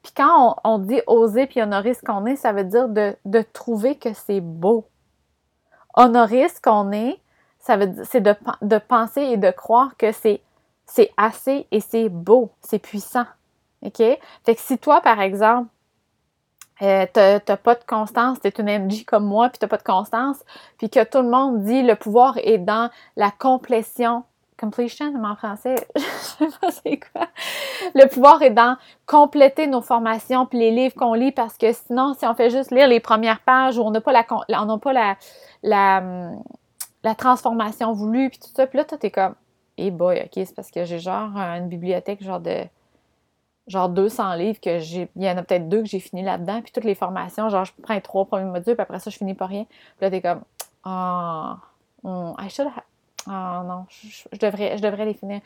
Puis 0.02 0.12
quand 0.16 0.56
on, 0.62 0.78
dit 0.78 1.00
oser 1.08 1.46
puis 1.46 1.60
honorer 1.60 1.94
ce 1.94 2.02
qu'on 2.02 2.26
est, 2.26 2.36
ça 2.36 2.52
veut 2.52 2.64
dire 2.64 2.88
de, 2.88 3.16
de 3.24 3.42
trouver 3.52 3.96
que 3.96 4.12
c'est 4.12 4.40
beau. 4.40 4.86
Honorer 5.94 6.48
ce 6.48 6.60
qu'on 6.60 6.92
est, 6.92 7.18
ça 7.66 7.76
veut 7.76 7.92
c'est 8.04 8.20
de, 8.20 8.34
de, 8.62 8.78
penser 8.78 9.22
et 9.22 9.36
de 9.36 9.50
croire 9.50 9.96
que 9.96 10.12
c'est, 10.12 10.40
c'est 10.84 11.10
assez 11.16 11.66
et 11.72 11.80
c'est 11.80 12.08
beau, 12.08 12.52
c'est 12.60 12.78
puissant. 12.78 13.26
OK? 13.82 13.98
Fait 13.98 14.54
que 14.54 14.60
si 14.60 14.78
toi, 14.78 15.00
par 15.00 15.20
exemple, 15.20 15.68
euh, 16.82 17.06
t'as 17.12 17.56
pas 17.56 17.74
de 17.74 17.84
constance, 17.84 18.38
t'es 18.40 18.50
une 18.50 18.68
MG 18.68 19.04
comme 19.04 19.26
moi, 19.26 19.48
puis 19.48 19.58
t'as 19.58 19.66
pas 19.66 19.78
de 19.78 19.82
constance, 19.82 20.36
puis 20.78 20.88
que 20.88 21.02
tout 21.02 21.22
le 21.22 21.28
monde 21.28 21.64
dit 21.64 21.82
le 21.82 21.96
pouvoir 21.96 22.38
est 22.38 22.58
dans 22.58 22.88
la 23.16 23.32
complétion 23.32 24.22
completion 24.58 25.12
en 25.22 25.36
français, 25.36 25.74
je 25.96 26.00
sais 26.00 26.46
pas 26.60 26.70
c'est 26.70 26.98
quoi. 27.12 27.26
Le 27.94 28.08
pouvoir 28.08 28.40
est 28.40 28.50
dans 28.50 28.78
compléter 29.04 29.66
nos 29.66 29.82
formations 29.82 30.46
puis 30.46 30.58
les 30.58 30.70
livres 30.70 30.94
qu'on 30.94 31.12
lit 31.12 31.30
parce 31.30 31.58
que 31.58 31.74
sinon, 31.74 32.14
si 32.14 32.24
on 32.24 32.34
fait 32.34 32.48
juste 32.48 32.70
lire 32.70 32.88
les 32.88 33.00
premières 33.00 33.40
pages 33.40 33.76
où 33.76 33.82
on 33.82 33.90
n'a 33.90 34.00
pas 34.00 34.12
la, 34.12 34.24
on 34.30 34.64
n'a 34.64 34.78
pas 34.78 34.94
la, 34.94 35.16
la, 35.62 36.02
la, 37.06 37.14
transformation 37.14 37.92
voulue 37.92 38.30
puis 38.30 38.38
tout 38.38 38.48
ça, 38.54 38.66
puis 38.66 38.78
là, 38.78 38.84
toi, 38.84 38.98
t'es 38.98 39.10
comme, 39.10 39.34
eh 39.76 39.90
boy, 39.90 40.20
ok, 40.24 40.30
c'est 40.34 40.54
parce 40.54 40.70
que 40.70 40.84
j'ai 40.84 40.98
genre 40.98 41.36
une 41.36 41.68
bibliothèque 41.68 42.22
genre 42.22 42.40
de 42.40 42.64
genre 43.66 43.88
200 43.88 44.34
livres 44.34 44.60
que 44.60 44.78
j'ai, 44.78 45.08
il 45.16 45.24
y 45.24 45.30
en 45.30 45.36
a 45.36 45.42
peut-être 45.42 45.68
deux 45.68 45.82
que 45.82 45.88
j'ai 45.88 46.00
fini 46.00 46.22
là-dedans, 46.22 46.62
puis 46.62 46.72
toutes 46.72 46.84
les 46.84 46.94
formations, 46.94 47.48
genre 47.48 47.64
je 47.64 47.72
prends 47.82 48.00
trois 48.00 48.24
premiers 48.24 48.44
modules, 48.44 48.74
puis 48.74 48.82
après 48.82 49.00
ça, 49.00 49.10
je 49.10 49.16
finis 49.16 49.34
pas 49.34 49.46
rien. 49.46 49.64
Puis 49.64 50.02
là, 50.02 50.10
t'es 50.10 50.20
comme, 50.20 50.42
ah, 50.84 51.58
oh, 52.04 52.34
I 52.38 52.48
ah 53.28 53.64
non, 53.66 53.86
je, 53.88 54.38
devrais, 54.38 54.76
je 54.76 54.82
devrais 54.82 55.04
les 55.04 55.14
finir. 55.14 55.40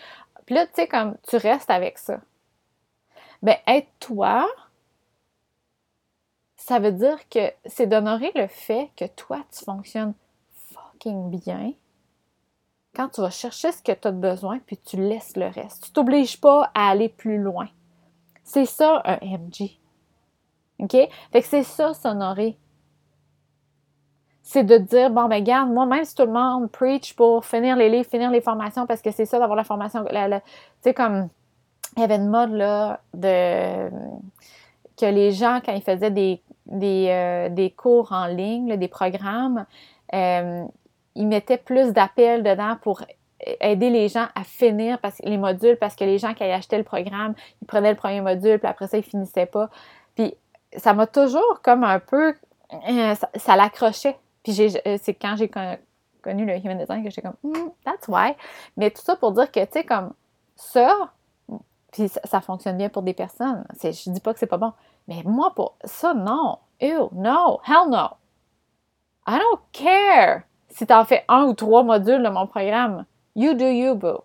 Puis 0.45 0.55
là, 0.55 0.67
tu 0.67 0.75
sais, 0.75 0.87
comme 0.87 1.17
tu 1.29 1.37
restes 1.37 1.71
avec 1.71 1.99
ça. 1.99 2.21
Ben, 3.43 3.57
être 3.67 3.89
toi, 4.01 4.47
ça 6.57 6.79
veut 6.79 6.93
dire 6.93 7.17
que 7.31 7.53
c'est 7.65 7.87
d'honorer 7.87 8.33
le 8.35 8.47
fait 8.49 8.91
que 8.97 9.07
toi, 9.07 9.43
tu 9.51 9.65
fonctionnes 9.65 10.13
bien 11.07 11.73
quand 12.95 13.09
tu 13.09 13.21
vas 13.21 13.31
chercher 13.31 13.71
ce 13.73 13.83
que 13.83 13.93
tu 13.93 14.09
as 14.09 14.13
besoin, 14.13 14.59
puis 14.59 14.77
tu 14.77 14.97
laisses 14.97 15.37
le 15.37 15.47
reste. 15.47 15.85
Tu 15.85 15.93
t'obliges 15.93 16.41
pas 16.41 16.71
à 16.75 16.91
aller 16.91 17.09
plus 17.09 17.39
loin. 17.39 17.69
C'est 18.43 18.67
ça 18.67 19.01
un 19.05 19.19
MG. 19.23 19.79
OK? 20.81 20.91
Fait 20.91 21.41
que 21.41 21.47
c'est 21.47 21.63
ça 21.63 21.95
s'honorer 21.95 22.59
c'est 24.51 24.65
de 24.65 24.79
dire, 24.79 25.11
bon, 25.11 25.29
ben, 25.29 25.45
garde, 25.45 25.71
moi, 25.71 25.87
même 25.87 26.05
si 26.05 26.13
tout 26.13 26.25
le 26.25 26.33
monde 26.33 26.69
preach 26.73 27.15
pour 27.15 27.45
finir 27.45 27.77
les 27.77 27.89
livres, 27.89 28.09
finir 28.11 28.33
les 28.33 28.41
formations, 28.41 28.85
parce 28.85 29.01
que 29.01 29.13
c'est 29.13 29.25
ça 29.25 29.39
d'avoir 29.39 29.57
la 29.57 29.63
formation, 29.63 30.05
tu 30.05 30.13
sais, 30.81 30.93
comme, 30.93 31.29
il 31.97 32.01
y 32.01 32.03
avait 32.03 32.17
une 32.17 32.29
mode, 32.29 32.51
là, 32.51 32.99
de, 33.15 33.89
que 34.97 35.07
les 35.07 35.31
gens, 35.31 35.61
quand 35.65 35.73
ils 35.73 35.83
faisaient 35.83 36.11
des, 36.11 36.43
des, 36.67 37.07
euh, 37.11 37.69
cours 37.77 38.11
en 38.11 38.27
ligne, 38.27 38.77
des 38.77 38.89
programmes, 38.89 39.67
euh, 40.15 40.65
ils 41.15 41.27
mettaient 41.27 41.59
plus 41.59 41.93
d'appels 41.93 42.43
dedans 42.43 42.77
pour 42.83 43.03
aider 43.61 43.91
les 43.91 44.09
gens 44.09 44.27
à 44.35 44.45
finir 44.45 44.99
les 45.25 45.39
modules, 45.39 45.77
parce 45.77 45.97
que 45.97 46.05
les 46.05 46.19
gens 46.19 46.35
qui 46.35 46.45
achetaient 46.45 46.79
le 46.79 46.85
programme, 46.85 47.35
ils 47.63 47.67
prenaient 47.67 47.91
le 47.91 47.97
premier 47.97 48.21
module, 48.21 48.59
puis 48.59 48.69
après 48.69 48.87
ça, 48.87 48.99
ils 48.99 49.03
finissaient 49.03 49.47
pas. 49.47 49.71
Puis 50.15 50.35
ça 50.77 50.93
m'a 50.93 51.07
toujours 51.07 51.61
comme 51.63 51.85
un 51.85 52.01
peu, 52.01 52.35
euh, 52.89 53.15
ça 53.37 53.57
l'accrochait. 53.57 54.19
Puis 54.43 54.77
euh, 54.87 54.97
c'est 55.01 55.15
quand 55.15 55.37
j'ai 55.37 55.49
connu 55.49 56.45
le 56.45 56.57
human 56.57 56.79
design 56.79 57.03
que 57.03 57.11
j'étais 57.11 57.23
comme, 57.23 57.37
hmm, 57.43 57.71
that's 57.85 58.09
why. 58.09 58.35
Mais 58.77 58.91
tout 58.91 59.03
ça 59.03 59.17
pour 59.17 59.33
dire 59.33 59.51
que, 59.51 59.61
tu 59.61 59.73
sais, 59.73 59.85
comme 59.85 60.13
ça, 60.57 61.13
puis 61.93 62.09
ça, 62.09 62.41
fonctionne 62.41 62.77
bien 62.77 62.89
pour 62.89 63.03
des 63.03 63.15
personnes. 63.15 63.65
Je 63.83 64.11
dis 64.11 64.21
pas 64.21 64.33
que 64.33 64.39
c'est 64.39 64.47
pas 64.47 64.59
bon. 64.59 64.73
Mais 65.09 65.23
moi, 65.25 65.53
pour 65.55 65.77
ça, 65.85 66.15
non. 66.15 66.59
Ew, 66.81 67.09
no. 67.13 67.61
Hell 67.67 67.89
no. 67.89 68.11
I 69.27 69.39
don't 69.39 69.61
care 69.73 70.45
si 70.71 70.87
t'en 70.87 71.05
fais 71.05 71.25
un 71.29 71.45
ou 71.45 71.55
trois 71.55 71.83
modules 71.83 72.23
de 72.23 72.29
mon 72.29 72.47
programme. 72.47 73.05
You 73.37 73.55
do 73.55 73.67
you, 73.67 73.95
boo. 73.95 74.25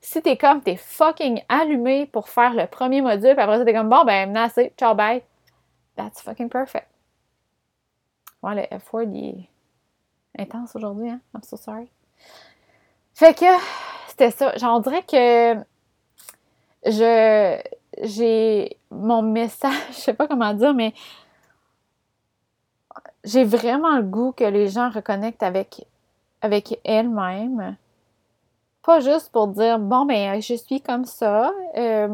Si 0.00 0.22
t'es 0.22 0.36
comme, 0.36 0.62
t'es 0.62 0.76
fucking 0.76 1.42
allumé 1.48 2.06
pour 2.06 2.28
faire 2.28 2.54
le 2.54 2.66
premier 2.66 3.00
module, 3.00 3.34
puis 3.34 3.42
après 3.42 3.58
ça, 3.58 3.64
t'es 3.64 3.74
comme, 3.74 3.88
bon, 3.88 4.04
ben, 4.04 4.36
assez, 4.36 4.72
ciao, 4.76 4.94
bye. 4.94 5.22
That's 5.96 6.22
fucking 6.22 6.48
perfect. 6.48 6.86
Ouais, 8.42 8.54
le 8.54 8.78
F-word, 8.78 9.08
il 9.12 9.48
est 10.36 10.42
intense 10.42 10.76
aujourd'hui, 10.76 11.10
hein? 11.10 11.20
I'm 11.34 11.42
so 11.42 11.56
sorry. 11.56 11.90
Fait 13.14 13.34
que 13.34 13.46
c'était 14.06 14.30
ça. 14.30 14.52
J'en 14.56 14.78
dirais 14.78 15.02
que 15.02 15.56
je 16.86 17.60
j'ai 18.02 18.76
mon 18.90 19.22
message, 19.22 19.72
je 19.90 19.94
sais 19.94 20.14
pas 20.14 20.28
comment 20.28 20.54
dire, 20.54 20.72
mais 20.74 20.94
j'ai 23.28 23.44
vraiment 23.44 23.96
le 23.96 24.02
goût 24.02 24.32
que 24.32 24.44
les 24.44 24.68
gens 24.68 24.90
reconnectent 24.90 25.42
avec, 25.42 25.86
avec 26.40 26.80
elles-mêmes. 26.84 27.76
Pas 28.82 29.00
juste 29.00 29.30
pour 29.30 29.48
dire 29.48 29.78
bon 29.78 30.06
ben 30.06 30.40
je 30.40 30.54
suis 30.54 30.80
comme 30.80 31.04
ça. 31.04 31.52
Euh, 31.76 32.08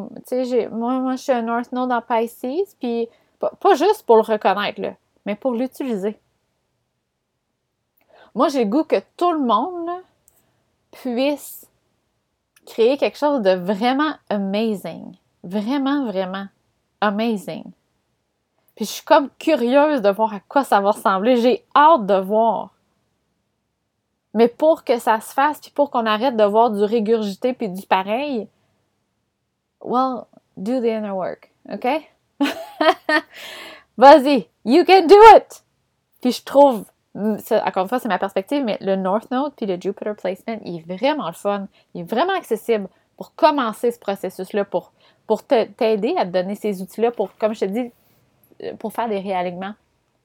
moi, 0.72 0.98
moi 0.98 1.12
je 1.16 1.22
suis 1.22 1.32
un 1.32 1.42
North 1.42 1.70
Node 1.70 1.92
en 1.92 2.02
Pisces, 2.02 2.76
puis 2.80 3.08
pas, 3.38 3.52
pas, 3.60 3.74
juste 3.74 4.04
pour 4.06 4.16
le 4.16 4.22
reconnaître 4.22 4.80
là, 4.80 4.94
mais 5.24 5.36
pour 5.36 5.52
l'utiliser. 5.52 6.18
Moi, 8.34 8.48
j'ai 8.48 8.64
le 8.64 8.70
goût 8.70 8.82
que 8.82 9.00
tout 9.16 9.30
le 9.30 9.38
monde 9.38 9.90
puisse 10.90 11.70
créer 12.66 12.96
quelque 12.96 13.18
chose 13.18 13.40
de 13.42 13.50
vraiment 13.50 14.14
amazing. 14.28 15.14
Vraiment, 15.44 16.06
vraiment 16.06 16.46
amazing. 17.00 17.64
Puis 18.76 18.86
je 18.86 18.90
suis 18.90 19.04
comme 19.04 19.30
curieuse 19.38 20.02
de 20.02 20.10
voir 20.10 20.34
à 20.34 20.40
quoi 20.40 20.64
ça 20.64 20.80
va 20.80 20.90
ressembler. 20.90 21.36
J'ai 21.36 21.64
hâte 21.74 22.06
de 22.06 22.14
voir. 22.14 22.70
Mais 24.34 24.48
pour 24.48 24.82
que 24.82 24.98
ça 24.98 25.20
se 25.20 25.32
fasse, 25.32 25.60
puis 25.60 25.70
pour 25.70 25.90
qu'on 25.90 26.06
arrête 26.06 26.36
de 26.36 26.44
voir 26.44 26.70
du 26.70 26.82
régurgité 26.82 27.52
puis 27.52 27.68
du 27.68 27.86
pareil, 27.86 28.48
well, 29.80 30.24
do 30.56 30.80
the 30.80 30.86
inner 30.86 31.12
work, 31.12 31.52
OK? 31.72 31.86
Vas-y, 33.96 34.48
you 34.64 34.84
can 34.84 35.06
do 35.06 35.14
it! 35.36 35.62
Puis 36.20 36.32
je 36.32 36.42
trouve, 36.42 36.84
encore 37.14 37.84
une 37.84 37.88
fois, 37.88 38.00
c'est 38.00 38.08
ma 38.08 38.18
perspective, 38.18 38.64
mais 38.64 38.76
le 38.80 38.96
North 38.96 39.30
Node 39.30 39.52
puis 39.56 39.66
le 39.66 39.80
Jupiter 39.80 40.16
Placement, 40.16 40.58
il 40.64 40.78
est 40.78 40.96
vraiment 40.96 41.28
le 41.28 41.34
fun. 41.34 41.68
Il 41.94 42.00
est 42.00 42.10
vraiment 42.10 42.34
accessible 42.34 42.88
pour 43.16 43.36
commencer 43.36 43.92
ce 43.92 44.00
processus-là, 44.00 44.64
pour, 44.64 44.92
pour 45.28 45.44
t'aider 45.44 46.14
à 46.18 46.24
te 46.24 46.30
donner 46.30 46.56
ces 46.56 46.82
outils-là, 46.82 47.12
pour, 47.12 47.36
comme 47.36 47.54
je 47.54 47.60
te 47.60 47.64
dis, 47.66 47.92
pour 48.78 48.92
faire 48.92 49.08
des 49.08 49.20
réalignements 49.20 49.74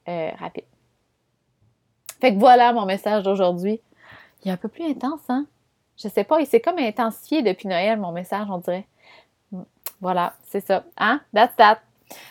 euh, 0.08 0.32
rapides. 0.40 0.66
Fait 2.20 2.34
que 2.34 2.40
voilà 2.40 2.74
mon 2.74 2.86
message 2.86 3.24
d'aujourd'hui. 3.24 3.82
Il 4.44 4.50
est 4.50 4.52
un 4.52 4.58
peu 4.58 4.68
plus 4.68 4.86
intense, 4.86 5.22
hein? 5.30 5.46
Je 5.98 6.08
sais 6.08 6.24
pas, 6.24 6.40
il 6.40 6.48
s'est 6.48 6.62
comme 6.62 6.80
intensifié 6.80 7.42
depuis 7.42 7.68
Noël, 7.68 8.00
mon 8.00 8.12
message, 8.12 8.48
on 8.50 8.58
dirait. 8.60 8.88
Voilà, 10.00 10.34
c'est 10.46 10.66
ça. 10.66 10.86
Hein? 10.98 11.20
That's 11.34 11.56
that. 11.58 11.80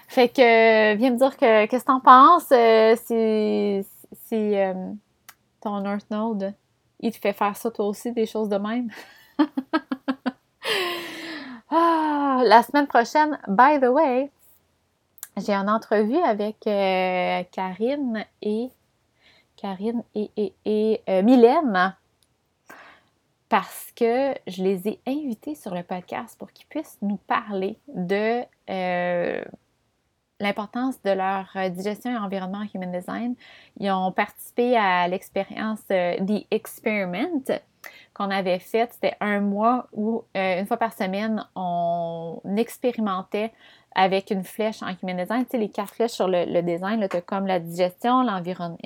Fait 0.08 0.28
que 0.28 0.94
viens 0.96 1.10
me 1.10 1.18
dire 1.18 1.36
que, 1.36 1.66
qu'est-ce 1.66 1.84
que 1.84 1.86
t'en 1.86 2.00
penses. 2.00 2.50
Euh, 2.50 2.96
si, 2.96 4.56
euh, 4.56 4.74
ton 5.60 5.80
North 5.80 6.10
Node, 6.10 6.54
il 7.00 7.12
te 7.12 7.18
fait 7.18 7.34
faire 7.34 7.56
ça 7.56 7.70
toi 7.70 7.86
aussi, 7.86 8.12
des 8.12 8.26
choses 8.26 8.48
de 8.48 8.56
même? 8.56 8.90
ah, 11.70 12.42
la 12.44 12.62
semaine 12.62 12.86
prochaine, 12.86 13.38
by 13.48 13.78
the 13.80 13.88
way, 13.88 14.30
j'ai 15.44 15.54
une 15.54 15.70
entrevue 15.70 16.18
avec 16.18 16.66
euh, 16.66 17.42
Karine 17.52 18.24
et 18.42 18.70
Karine 19.56 20.02
et, 20.14 20.52
et, 20.64 21.22
Mylène 21.22 21.96
parce 23.48 23.90
que 23.96 24.34
je 24.46 24.62
les 24.62 24.88
ai 24.88 25.00
invités 25.06 25.54
sur 25.54 25.74
le 25.74 25.82
podcast 25.82 26.38
pour 26.38 26.52
qu'ils 26.52 26.66
puissent 26.66 26.98
nous 27.02 27.16
parler 27.16 27.78
de 27.88 28.44
l'importance 30.40 31.02
de 31.02 31.10
leur 31.10 31.48
euh, 31.56 31.68
digestion 31.68 32.12
et 32.12 32.16
environnement 32.16 32.58
en 32.58 32.66
Human 32.74 32.92
Design. 32.92 33.34
Ils 33.78 33.90
ont 33.90 34.12
participé 34.12 34.76
à 34.76 35.08
l'expérience 35.08 35.80
euh, 35.90 36.16
The 36.24 36.46
Experiment 36.50 37.42
qu'on 38.14 38.30
avait 38.30 38.58
faite. 38.58 38.90
C'était 38.92 39.16
un 39.20 39.40
mois 39.40 39.88
où, 39.92 40.24
euh, 40.36 40.60
une 40.60 40.66
fois 40.66 40.76
par 40.76 40.92
semaine, 40.92 41.44
on 41.54 42.40
expérimentait 42.56 43.52
avec 43.94 44.30
une 44.30 44.44
flèche 44.44 44.82
en 44.82 44.94
Human 45.02 45.16
Design. 45.16 45.44
Tu 45.44 45.50
sais, 45.52 45.58
les 45.58 45.70
quatre 45.70 45.94
flèches 45.94 46.12
sur 46.12 46.28
le, 46.28 46.60
design, 46.62 47.00
là, 47.00 47.08
comme 47.08 47.46
la 47.46 47.58
digestion, 47.58 48.22
l'environnement. 48.22 48.78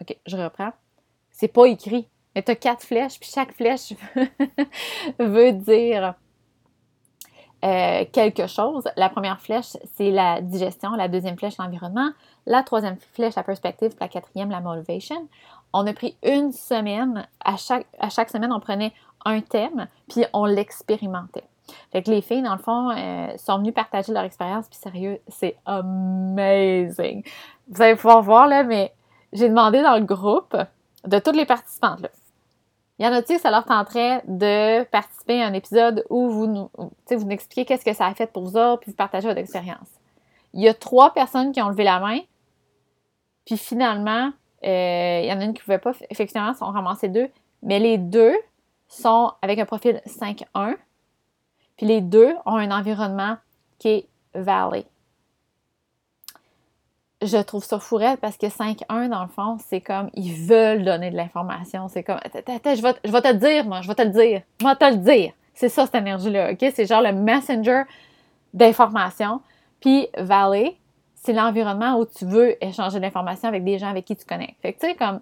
OK, 0.00 0.16
je 0.26 0.36
reprends. 0.36 0.72
C'est 1.30 1.48
pas 1.48 1.66
écrit. 1.66 2.08
Mais 2.34 2.42
tu 2.42 2.50
as 2.50 2.56
quatre 2.56 2.84
flèches, 2.84 3.18
puis 3.18 3.30
chaque 3.32 3.54
flèche 3.54 3.94
veut 5.18 5.52
dire 5.52 6.14
euh, 7.64 8.04
quelque 8.12 8.46
chose. 8.46 8.84
La 8.96 9.08
première 9.08 9.40
flèche, 9.40 9.76
c'est 9.94 10.10
la 10.10 10.40
digestion. 10.42 10.92
La 10.92 11.08
deuxième 11.08 11.38
flèche, 11.38 11.56
l'environnement. 11.58 12.10
La 12.44 12.62
troisième 12.62 12.98
flèche, 13.14 13.34
la 13.36 13.42
perspective. 13.42 13.94
la 14.00 14.08
quatrième, 14.08 14.50
la 14.50 14.60
motivation. 14.60 15.28
On 15.72 15.86
a 15.86 15.92
pris 15.94 16.16
une 16.22 16.52
semaine. 16.52 17.26
À 17.44 17.56
chaque, 17.56 17.86
à 17.98 18.10
chaque 18.10 18.30
semaine, 18.30 18.52
on 18.52 18.60
prenait 18.60 18.92
un 19.24 19.40
thème, 19.40 19.88
puis 20.08 20.24
on 20.32 20.44
l'expérimentait. 20.44 21.44
Fait 21.92 22.02
que 22.02 22.10
les 22.10 22.20
filles, 22.20 22.42
dans 22.42 22.54
le 22.54 22.62
fond, 22.62 22.90
euh, 22.90 23.36
sont 23.36 23.58
venues 23.58 23.72
partager 23.72 24.12
leur 24.12 24.24
expérience, 24.24 24.68
puis 24.68 24.78
sérieux, 24.78 25.18
c'est 25.28 25.56
amazing. 25.66 27.24
Vous 27.68 27.82
allez 27.82 27.96
pouvoir 27.96 28.22
voir, 28.22 28.46
là, 28.46 28.62
mais 28.62 28.92
j'ai 29.32 29.48
demandé 29.48 29.82
dans 29.82 29.96
le 29.96 30.04
groupe 30.04 30.56
de 31.04 31.18
toutes 31.18 31.36
les 31.36 31.46
participantes, 31.46 32.00
là, 32.00 32.08
il 32.98 33.04
y 33.04 33.08
en 33.08 33.12
a-t-il 33.12 33.38
ça 33.38 33.50
leur 33.50 33.64
tenterait 33.64 34.22
de 34.26 34.84
participer 34.84 35.42
à 35.42 35.46
un 35.46 35.52
épisode 35.52 36.04
où 36.08 36.30
vous 36.30 36.46
nous, 36.46 36.70
vous 36.76 37.30
expliquez 37.30 37.66
qu'est-ce 37.66 37.84
que 37.84 37.92
ça 37.92 38.06
a 38.06 38.14
fait 38.14 38.26
pour 38.26 38.44
vous 38.44 38.76
puis 38.78 38.90
vous 38.90 38.96
partagez 38.96 39.28
votre 39.28 39.40
expérience? 39.40 39.88
Il 40.54 40.62
y 40.62 40.68
a 40.68 40.74
trois 40.74 41.12
personnes 41.12 41.52
qui 41.52 41.60
ont 41.60 41.68
levé 41.68 41.84
la 41.84 42.00
main, 42.00 42.20
puis 43.44 43.58
finalement, 43.58 44.32
euh, 44.64 45.20
il 45.22 45.26
y 45.26 45.32
en 45.32 45.40
a 45.40 45.44
une 45.44 45.52
qui 45.52 45.60
ne 45.60 45.64
pouvait 45.64 45.78
pas, 45.78 45.92
effectivement, 46.08 46.54
sont 46.54 46.66
ramassés 46.66 47.08
deux, 47.08 47.28
mais 47.62 47.78
les 47.78 47.98
deux 47.98 48.34
sont 48.88 49.32
avec 49.42 49.58
un 49.58 49.66
profil 49.66 50.00
5-1, 50.06 50.76
puis 51.76 51.86
les 51.86 52.00
deux 52.00 52.34
ont 52.44 52.56
un 52.56 52.70
environnement 52.70 53.36
qui 53.78 53.88
est 53.88 54.06
valley 54.34 54.86
je 57.22 57.38
trouve 57.38 57.64
ça 57.64 57.78
fourrette 57.78 58.20
parce 58.20 58.36
que 58.36 58.46
5-1, 58.46 59.08
dans 59.08 59.22
le 59.22 59.28
fond, 59.28 59.56
c'est 59.68 59.80
comme 59.80 60.10
ils 60.14 60.32
veulent 60.32 60.84
donner 60.84 61.10
de 61.10 61.16
l'information. 61.16 61.88
C'est 61.88 62.02
comme, 62.02 62.20
je 62.34 62.82
vais, 62.82 62.94
je 63.04 63.10
vais 63.10 63.22
te 63.22 63.28
le 63.28 63.34
dire, 63.34 63.64
moi, 63.64 63.80
je 63.80 63.88
vais 63.88 63.94
te 63.94 64.02
le 64.02 64.10
dire. 64.10 64.42
Je 64.60 64.66
vais 64.66 64.76
te 64.76 64.84
le 64.84 64.96
dire. 64.96 65.32
C'est 65.54 65.68
ça, 65.68 65.86
cette 65.86 65.94
énergie-là, 65.94 66.52
OK? 66.52 66.72
C'est 66.74 66.86
genre 66.86 67.00
le 67.00 67.12
messenger 67.12 67.82
d'information. 68.52 69.40
Puis 69.80 70.08
Valley, 70.18 70.76
c'est 71.14 71.32
l'environnement 71.32 71.98
où 71.98 72.04
tu 72.04 72.26
veux 72.26 72.62
échanger 72.62 72.98
de 72.98 73.02
l'information 73.02 73.48
avec 73.48 73.64
des 73.64 73.78
gens 73.78 73.88
avec 73.88 74.04
qui 74.04 74.14
tu 74.14 74.26
connais. 74.26 74.54
Fait 74.60 74.74
que, 74.74 74.80
tu 74.80 74.88
sais, 74.88 74.94
comme, 74.94 75.20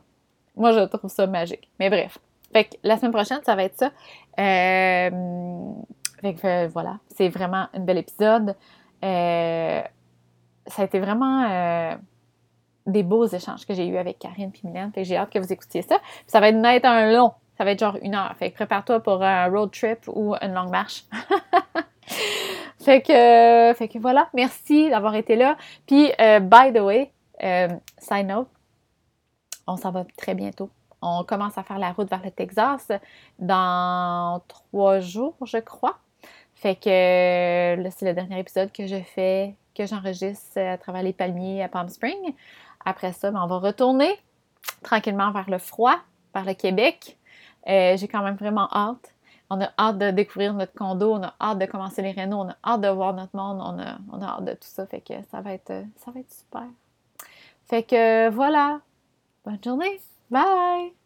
moi, 0.57 0.72
je 0.72 0.80
trouve 0.86 1.11
ça 1.11 1.26
magique. 1.26 1.68
Mais 1.78 1.90
bref. 1.90 2.18
Fait 2.52 2.64
que 2.64 2.76
la 2.82 2.96
semaine 2.96 3.12
prochaine, 3.12 3.40
ça 3.44 3.55
va 3.55 3.64
être 3.64 3.78
ça. 3.78 3.90
Euh, 4.38 5.11
fait 6.25 6.35
que, 6.35 6.47
euh, 6.47 6.68
voilà. 6.68 6.99
C'est 7.09 7.29
vraiment 7.29 7.66
un 7.75 7.81
bel 7.81 7.99
épisode. 7.99 8.57
Euh, 9.05 9.83
ça 10.66 10.83
a 10.83 10.85
été 10.87 10.99
vraiment 10.99 11.45
euh, 11.45 11.95
des 12.87 13.03
beaux 13.03 13.27
échanges 13.27 13.66
que 13.66 13.75
j'ai 13.75 13.87
eus 13.87 13.99
avec 13.99 14.18
Karine 14.18 14.51
et 14.55 14.66
Mylène. 14.66 14.91
Fait 14.93 15.03
que 15.03 15.09
j'ai 15.09 15.18
hâte 15.18 15.31
que 15.31 15.39
vous 15.39 15.53
écoutiez 15.53 15.83
ça. 15.83 15.99
ça 16.27 16.41
va 16.41 16.49
être 16.49 16.87
un 16.87 17.12
long. 17.12 17.33
Ça 17.59 17.64
va 17.64 17.72
être 17.72 17.81
genre 17.81 17.99
une 18.01 18.14
heure. 18.14 18.35
Fait 18.39 18.51
que 18.51 18.55
prépare-toi 18.55 19.01
pour 19.01 19.22
un 19.22 19.49
road 19.49 19.70
trip 19.70 19.99
ou 20.09 20.35
une 20.41 20.55
longue 20.55 20.70
marche. 20.70 21.05
fait 22.81 23.03
que, 23.03 23.75
fait 23.77 23.89
que 23.89 23.99
voilà. 23.99 24.29
Merci 24.33 24.89
d'avoir 24.89 25.14
été 25.14 25.37
là. 25.37 25.59
Puis, 25.87 26.11
by 26.41 26.72
the 26.72 26.81
way, 26.81 27.12
side 27.99 28.27
note, 28.27 28.49
on 29.66 29.77
s'en 29.77 29.91
va 29.91 30.05
très 30.16 30.35
bientôt. 30.35 30.70
On 31.03 31.22
commence 31.22 31.59
à 31.59 31.62
faire 31.62 31.79
la 31.79 31.93
route 31.93 32.09
vers 32.09 32.25
le 32.25 32.31
Texas 32.31 32.91
dans 33.39 34.41
trois 34.49 35.01
jours, 35.01 35.37
je 35.45 35.59
crois. 35.59 35.99
Fait 36.55 36.76
que 36.76 37.80
là, 37.80 37.90
c'est 37.90 38.07
le 38.07 38.14
dernier 38.14 38.38
épisode 38.38 38.72
que 38.72 38.86
je 38.86 39.00
fais 39.00 39.55
que 39.74 39.86
j'enregistre 39.86 40.59
à 40.59 40.78
travers 40.78 41.02
les 41.02 41.12
palmiers 41.12 41.62
à 41.62 41.68
Palm 41.68 41.88
Spring. 41.88 42.34
Après 42.84 43.12
ça, 43.12 43.30
ben, 43.30 43.42
on 43.42 43.46
va 43.46 43.59
retourner 43.59 44.18
tranquillement 44.82 45.32
vers 45.32 45.50
le 45.50 45.59
froid, 45.59 45.96
vers 46.34 46.44
le 46.44 46.55
Québec. 46.55 47.18
Euh, 47.68 47.96
j'ai 47.96 48.09
quand 48.09 48.22
même 48.22 48.36
vraiment 48.36 48.68
hâte. 48.72 49.14
On 49.50 49.61
a 49.61 49.70
hâte 49.78 49.98
de 49.98 50.11
découvrir 50.11 50.55
notre 50.55 50.72
condo, 50.72 51.12
on 51.14 51.22
a 51.22 51.34
hâte 51.40 51.59
de 51.59 51.66
commencer 51.66 52.02
les 52.02 52.12
rénaux, 52.12 52.38
on 52.38 52.48
a 52.48 52.57
hâte 52.64 52.80
de 52.80 52.88
voir 52.88 53.12
notre 53.12 53.36
monde, 53.36 53.61
on 53.61 53.78
a, 53.78 53.98
on 54.12 54.22
a 54.22 54.26
hâte 54.26 54.44
de 54.44 54.52
tout 54.52 54.61
ça. 54.62 54.86
Fait 54.86 55.00
que 55.00 55.14
ça 55.30 55.40
va 55.40 55.52
être, 55.52 55.72
ça 55.96 56.11
va 56.11 56.20
être 56.20 56.32
super. 56.32 56.66
Fait 57.66 57.82
que 57.82 58.30
voilà. 58.30 58.80
Bonne 59.44 59.62
journée. 59.62 60.00
Bye! 60.30 61.03